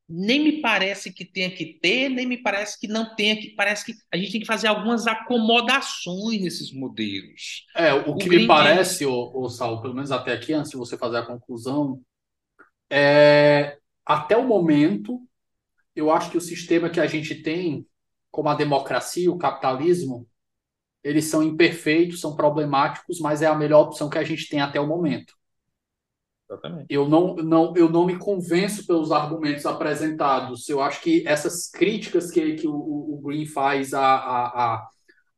[0.09, 3.49] nem me parece que tenha que ter, nem me parece que não tenha que.
[3.49, 7.65] Parece que a gente tem que fazer algumas acomodações nesses modelos.
[7.75, 10.77] É, o, o que me parece, ô, ô Saulo, pelo menos até aqui, antes de
[10.77, 12.01] você fazer a conclusão,
[12.89, 15.19] é até o momento,
[15.97, 17.85] eu acho que o sistema que a gente tem,
[18.31, 20.27] como a democracia, o capitalismo,
[21.03, 24.79] eles são imperfeitos, são problemáticos, mas é a melhor opção que a gente tem até
[24.79, 25.33] o momento.
[26.49, 26.85] Exatamente.
[26.89, 30.69] Eu não, não, eu não me convenço pelos argumentos apresentados.
[30.69, 34.87] Eu acho que essas críticas que, que o, o Green faz a, a, a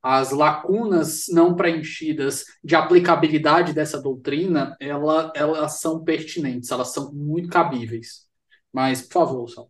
[0.01, 7.49] as lacunas não preenchidas de aplicabilidade dessa doutrina, ela, elas são pertinentes, elas são muito
[7.49, 8.25] cabíveis.
[8.71, 9.69] Mas, por favor, Sal.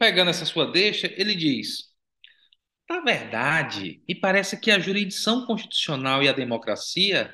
[0.00, 1.90] Pegando essa sua deixa, ele diz:
[2.88, 7.32] na verdade, me parece que a jurisdição constitucional e a democracia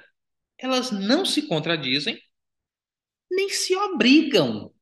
[0.58, 2.20] elas não se contradizem
[3.30, 4.74] nem se obrigam.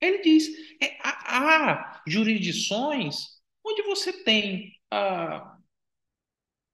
[0.00, 0.48] Ele diz:
[0.80, 5.58] é, há, há, jurisdições onde você tem ah,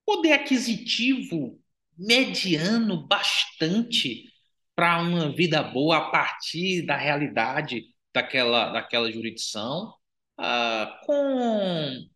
[0.04, 1.58] poder aquisitivo
[1.96, 4.30] mediano bastante
[4.74, 9.94] para uma vida boa a partir da realidade daquela, daquela jurisdição,
[10.38, 12.08] ah, com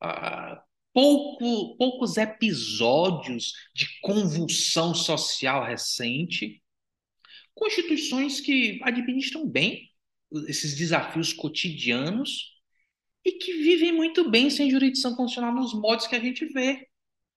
[0.00, 6.62] ah, pouco, poucos episódios de convulsão social recente,
[7.54, 9.90] constituições que administram bem
[10.48, 12.52] esses desafios cotidianos
[13.24, 16.88] e que vivem muito bem sem jurisdição constitucional nos modos que a gente vê.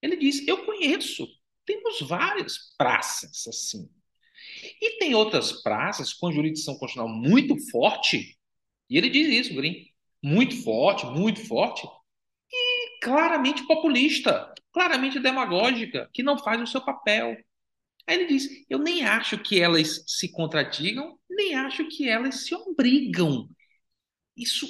[0.01, 1.27] Ele diz: Eu conheço,
[1.65, 3.89] temos várias praças assim.
[4.81, 8.37] E tem outras praças com jurisdição constitucional muito forte,
[8.89, 9.85] e ele diz isso, Green,
[10.25, 11.87] muito forte, muito forte,
[12.51, 17.37] e claramente populista, claramente demagógica, que não faz o seu papel.
[18.07, 22.55] Aí ele diz: Eu nem acho que elas se contradigam, nem acho que elas se
[22.55, 23.47] obrigam.
[24.35, 24.65] Isso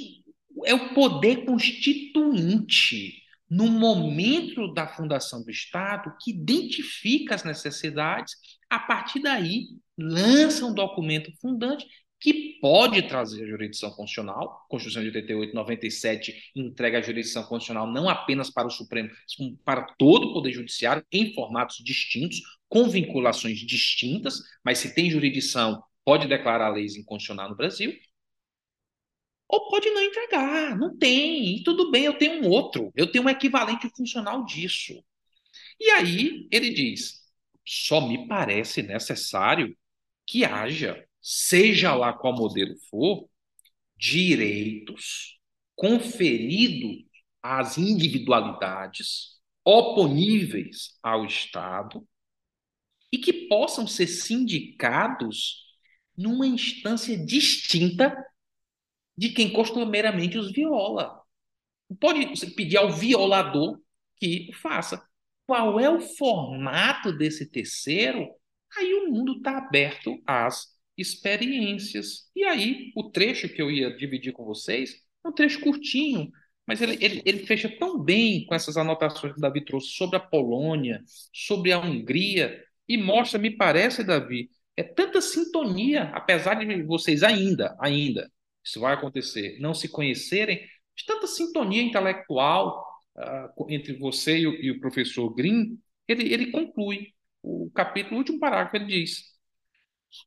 [0.66, 8.34] é o poder constituinte no momento da fundação do Estado que identifica as necessidades,
[8.70, 11.86] a partir daí lança um documento fundante
[12.26, 14.63] que pode trazer a jurisdição constitucional.
[14.65, 19.53] A Constituição de 88 97 entrega a jurisdição constitucional não apenas para o Supremo, mas
[19.63, 25.84] para todo o Poder Judiciário, em formatos distintos, com vinculações distintas, mas se tem jurisdição,
[26.03, 27.93] pode declarar leis inconstitucionais no Brasil.
[29.47, 33.26] Ou pode não entregar, não tem, e tudo bem, eu tenho um outro, eu tenho
[33.26, 34.95] um equivalente funcional disso.
[35.79, 37.21] E aí ele diz:
[37.63, 39.78] só me parece necessário
[40.25, 43.28] que haja seja lá qual modelo for,
[43.97, 45.39] direitos
[45.76, 47.04] conferidos
[47.42, 52.08] às individualidades oponíveis ao Estado
[53.12, 55.64] e que possam ser sindicados
[56.16, 58.16] numa instância distinta
[59.18, 61.20] de quem costumeiramente os viola.
[62.00, 63.82] Pode pedir ao violador
[64.18, 65.04] que o faça.
[65.47, 68.30] Qual é o formato desse terceiro?
[68.78, 72.30] Aí o mundo está aberto às experiências.
[72.36, 76.32] E aí, o trecho que eu ia dividir com vocês é um trecho curtinho,
[76.67, 80.17] mas ele, ele, ele fecha tão bem com essas anotações que o Davi trouxe sobre
[80.17, 81.04] a Polônia,
[81.34, 87.76] sobre a Hungria, e mostra, me parece, Davi, é tanta sintonia, apesar de vocês ainda,
[87.80, 88.32] ainda,
[88.63, 90.58] isso vai acontecer, não se conhecerem,
[90.96, 92.86] de tanta sintonia intelectual
[93.17, 95.78] uh, entre você e o, e o professor Green,
[96.08, 99.34] ele, ele conclui o capítulo, o último parágrafo, ele diz: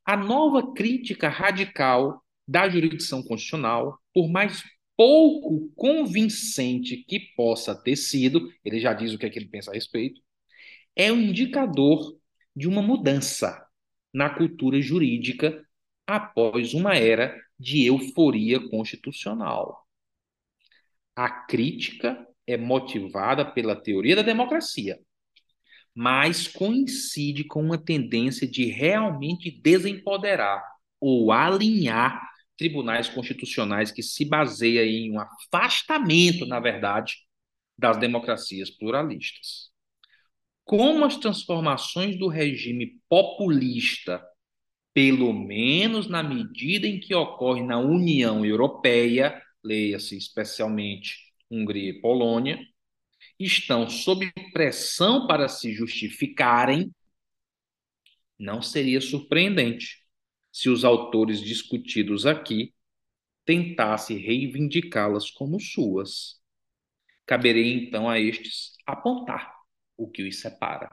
[0.05, 4.63] a nova crítica radical da jurisdição constitucional, por mais
[4.97, 9.71] pouco convincente que possa ter sido, ele já diz o que é que ele pensa
[9.71, 10.21] a respeito,
[10.95, 12.17] é um indicador
[12.55, 13.65] de uma mudança
[14.13, 15.63] na cultura jurídica
[16.05, 19.85] após uma era de euforia constitucional.
[21.15, 24.99] A crítica é motivada pela teoria da democracia,
[26.01, 30.63] mas coincide com uma tendência de realmente desempoderar
[30.97, 32.25] ou alinhar
[32.57, 37.17] tribunais constitucionais que se baseia em um afastamento, na verdade,
[37.77, 39.71] das democracias pluralistas.
[40.63, 44.25] Como as transformações do regime populista,
[44.93, 51.17] pelo menos na medida em que ocorre na União Europeia, leia-se especialmente
[51.51, 52.57] Hungria e Polônia,
[53.39, 56.93] estão sob pressão para se justificarem,
[58.37, 60.03] não seria surpreendente
[60.51, 62.73] se os autores discutidos aqui
[63.45, 66.39] tentassem reivindicá-las como suas.
[67.25, 69.55] Caberia então a estes apontar
[69.95, 70.89] o que os separa.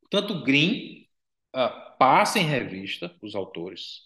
[0.00, 1.08] Portanto, Green
[1.54, 4.02] uh, passa em revista os autores,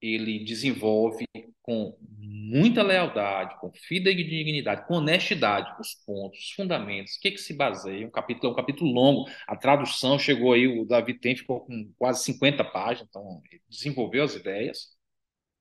[0.00, 1.24] ele desenvolve
[1.68, 7.52] com muita lealdade, com fidedignidade, com honestidade os pontos, os fundamentos, o que, que se
[7.52, 8.06] baseia.
[8.06, 11.92] Um capítulo é um capítulo longo, a tradução chegou aí, o Davi Tem ficou com
[11.98, 14.96] quase 50 páginas, então desenvolveu as ideias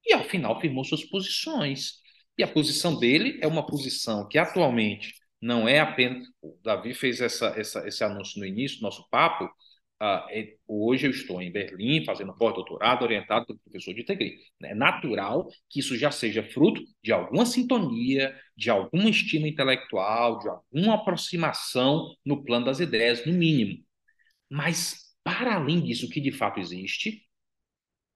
[0.05, 1.95] e ao final firmou suas posições.
[2.38, 6.25] E a posição dele é uma posição que atualmente não é apenas.
[6.41, 9.49] O Davi fez essa, essa, esse anúncio no início do nosso papo,
[10.67, 14.37] hoje eu estou em Berlim fazendo pós-doutorado orientado pelo professor de Tegri.
[14.63, 20.49] É natural que isso já seja fruto de alguma sintonia, de algum estímulo intelectual, de
[20.49, 23.83] alguma aproximação no plano das ideias, no mínimo.
[24.49, 27.23] Mas, para além disso, que de fato existe,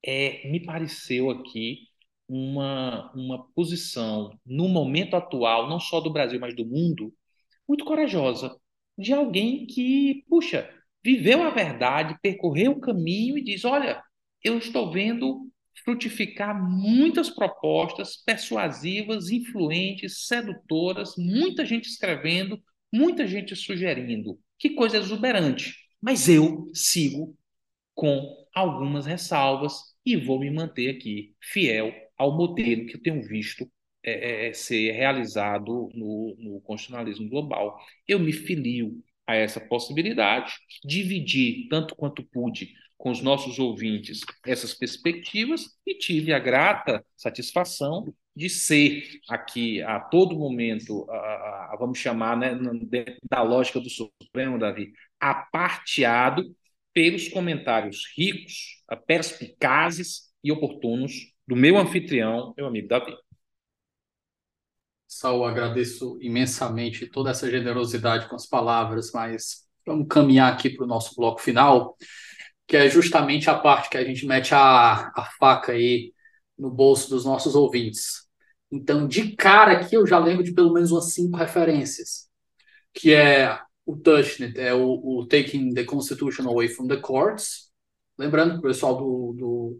[0.06, 1.88] é, me pareceu aqui
[2.28, 7.14] uma, uma posição, no momento atual, não só do Brasil, mas do mundo,
[7.68, 8.56] muito corajosa,
[8.98, 10.70] de alguém que, puxa,
[11.04, 14.02] viveu a verdade, percorreu o caminho e diz: Olha,
[14.44, 15.50] eu estou vendo
[15.84, 22.62] frutificar muitas propostas persuasivas, influentes, sedutoras, muita gente escrevendo,
[22.92, 24.40] muita gente sugerindo.
[24.60, 25.76] Que coisa exuberante.
[26.00, 27.36] Mas eu sigo
[27.96, 29.74] com algumas ressalvas
[30.06, 33.70] e vou me manter aqui fiel ao modelo que eu tenho visto
[34.04, 37.80] é, é, ser realizado no, no constitucionalismo global.
[38.08, 40.54] Eu me filio a essa possibilidade,
[40.84, 48.14] dividir tanto quanto pude com os nossos ouvintes essas perspectivas e tive a grata satisfação
[48.36, 51.16] de ser aqui a todo momento, a,
[51.74, 52.58] a, vamos chamar, né,
[53.30, 56.56] da lógica do Supremo, Davi, aparteado
[56.94, 63.16] pelos comentários ricos, perspicazes e oportunos do meu anfitrião, meu amigo Davi.
[65.14, 70.88] Saul, agradeço imensamente toda essa generosidade com as palavras, mas vamos caminhar aqui para o
[70.88, 71.98] nosso bloco final,
[72.66, 76.14] que é justamente a parte que a gente mete a, a faca aí
[76.58, 78.26] no bolso dos nossos ouvintes.
[78.72, 82.30] Então, de cara aqui, eu já lembro de pelo menos umas cinco referências,
[82.94, 87.70] que é o Tushnet, é o, o Taking the Constitution Away from the Courts,
[88.18, 89.80] lembrando que o pessoal do, do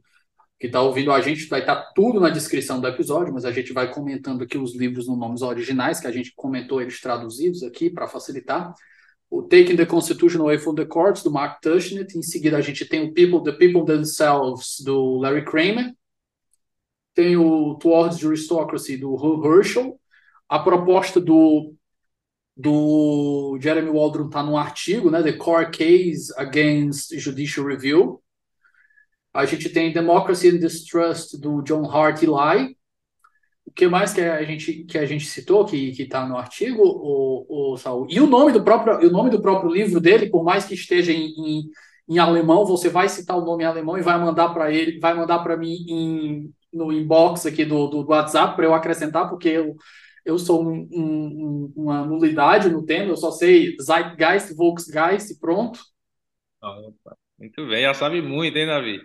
[0.62, 3.52] que está ouvindo a gente, vai estar tá tudo na descrição do episódio, mas a
[3.52, 7.64] gente vai comentando aqui os livros nos nomes originais, que a gente comentou eles traduzidos
[7.64, 8.72] aqui para facilitar.
[9.28, 12.16] O Taking the Constitution Away from the Courts, do Mark Tushnet.
[12.16, 15.96] Em seguida, a gente tem o People, The People Themselves, do Larry Kramer.
[17.16, 20.00] Tem o Towards Aristocracy, do Herschel.
[20.48, 21.74] A proposta do,
[22.56, 25.24] do Jeremy Waldron está no artigo, né?
[25.24, 28.22] The Core Case Against Judicial Review
[29.34, 32.76] a gente tem Democracy and Distrust do John Hart Lai.
[33.66, 37.74] O que mais que a gente, que a gente citou, que está no artigo, o,
[37.74, 38.08] o Saul?
[38.10, 41.14] E o nome do próprio, o nome do próprio livro dele, por mais que esteja
[41.14, 41.70] em, em,
[42.10, 45.14] em alemão, você vai citar o nome em alemão e vai mandar para ele, vai
[45.14, 49.48] mandar para mim em, no inbox aqui do, do, do WhatsApp para eu acrescentar, porque
[49.48, 49.78] eu,
[50.26, 55.80] eu sou um, um, uma nulidade no tema, eu só sei Zeitgeist, Volksgeist e pronto.
[57.40, 59.00] muito bem, já sabe muito, hein, Davi?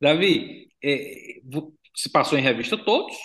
[0.00, 1.40] Davi, é,
[1.94, 3.16] se passou em revista todos,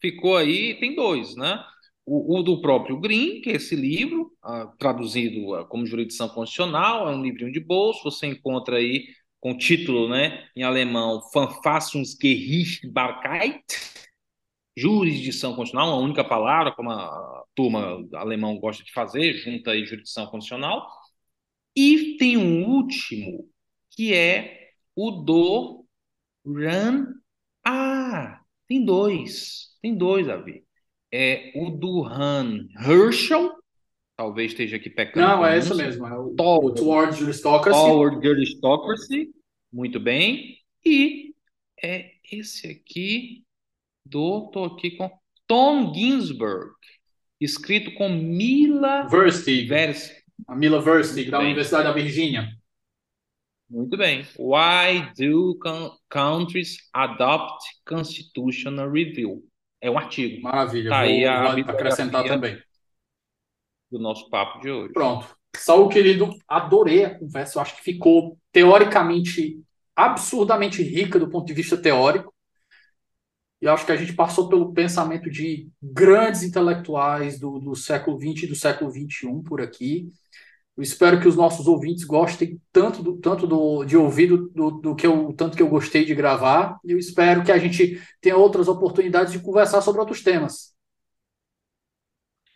[0.00, 1.62] ficou aí, tem dois, né?
[2.06, 7.08] O, o, do próprio Green, que é esse livro, ah, traduzido ah, como jurisdição constitucional,
[7.08, 9.06] é um livrinho de bolso, você encontra aí
[9.40, 13.62] com o título né, em alemão Verfassungsgerichtsbarkeit,
[14.76, 20.26] jurisdição constitucional, uma única palavra, como a turma alemão gosta de fazer, junta aí jurisdição
[20.26, 20.88] constitucional.
[21.76, 23.48] E tem um último,
[23.90, 25.84] que é o do
[26.52, 27.06] Run.
[27.64, 29.76] Ah, tem dois.
[29.82, 30.64] Tem dois, Davi.
[31.12, 33.52] É o do Han Herschel,
[34.16, 35.26] talvez esteja aqui pecando.
[35.26, 36.06] Não, é isso mesmo.
[36.06, 37.78] É o, o Towards Aristocracy.
[37.78, 39.30] Toward Aristocracy,
[39.72, 40.58] muito bem.
[40.84, 41.34] E
[41.82, 43.44] é esse aqui
[44.04, 45.10] do, tô aqui com
[45.46, 46.72] Tom Ginsburg,
[47.40, 49.66] escrito com Mila Versteeg.
[49.66, 50.18] Vers.
[50.46, 51.40] A Mila Muito da.
[51.40, 52.48] Universidade da Virgínia.
[53.70, 54.26] Muito bem.
[54.38, 55.58] Why do
[56.08, 59.44] countries adopt constitutional review?
[59.80, 60.90] É um artigo Maravilha.
[60.90, 62.58] Tá aí a acrescentar também.
[63.90, 64.92] do nosso papo de hoje.
[64.92, 65.36] Pronto.
[65.56, 67.58] Saúl, querido, adorei a conversa.
[67.58, 69.60] Eu acho que ficou teoricamente
[69.94, 72.32] absurdamente rica do ponto de vista teórico.
[73.60, 78.44] E acho que a gente passou pelo pensamento de grandes intelectuais do, do século XX
[78.44, 80.12] e do século XXI por aqui.
[80.78, 84.94] Eu espero que os nossos ouvintes gostem tanto, do, tanto do, de ouvir do, do,
[84.94, 86.78] que eu, tanto que eu gostei de gravar.
[86.84, 90.72] E eu espero que a gente tenha outras oportunidades de conversar sobre outros temas.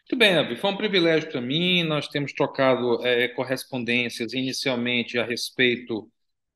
[0.02, 0.54] Muito bem, Davi.
[0.54, 1.82] Foi um privilégio para mim.
[1.82, 6.08] Nós temos trocado é, correspondências inicialmente a respeito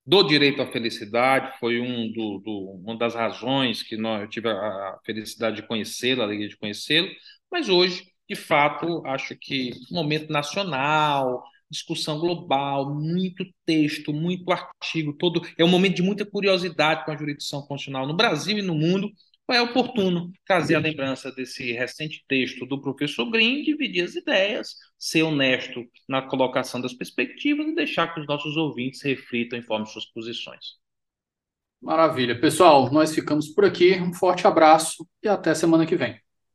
[0.07, 1.59] do direito à felicidade.
[1.59, 6.23] Foi um do, do, uma das razões que nós, eu tive a felicidade de conhecê-lo,
[6.23, 7.09] a alegria de conhecê-lo.
[7.51, 15.43] Mas hoje, de fato, acho que momento nacional, discussão global, muito texto, muito artigo, todo
[15.59, 19.11] é um momento de muita curiosidade com a jurisdição constitucional no Brasil e no mundo.
[19.49, 25.23] É oportuno trazer a lembrança desse recente texto do professor Green, dividir as ideias, ser
[25.23, 30.05] honesto na colocação das perspectivas e deixar que os nossos ouvintes reflitam e formem suas
[30.07, 30.75] posições.
[31.81, 32.41] Maravilha.
[32.41, 33.95] Pessoal, nós ficamos por aqui.
[34.01, 36.26] Um forte abraço e até semana que vem.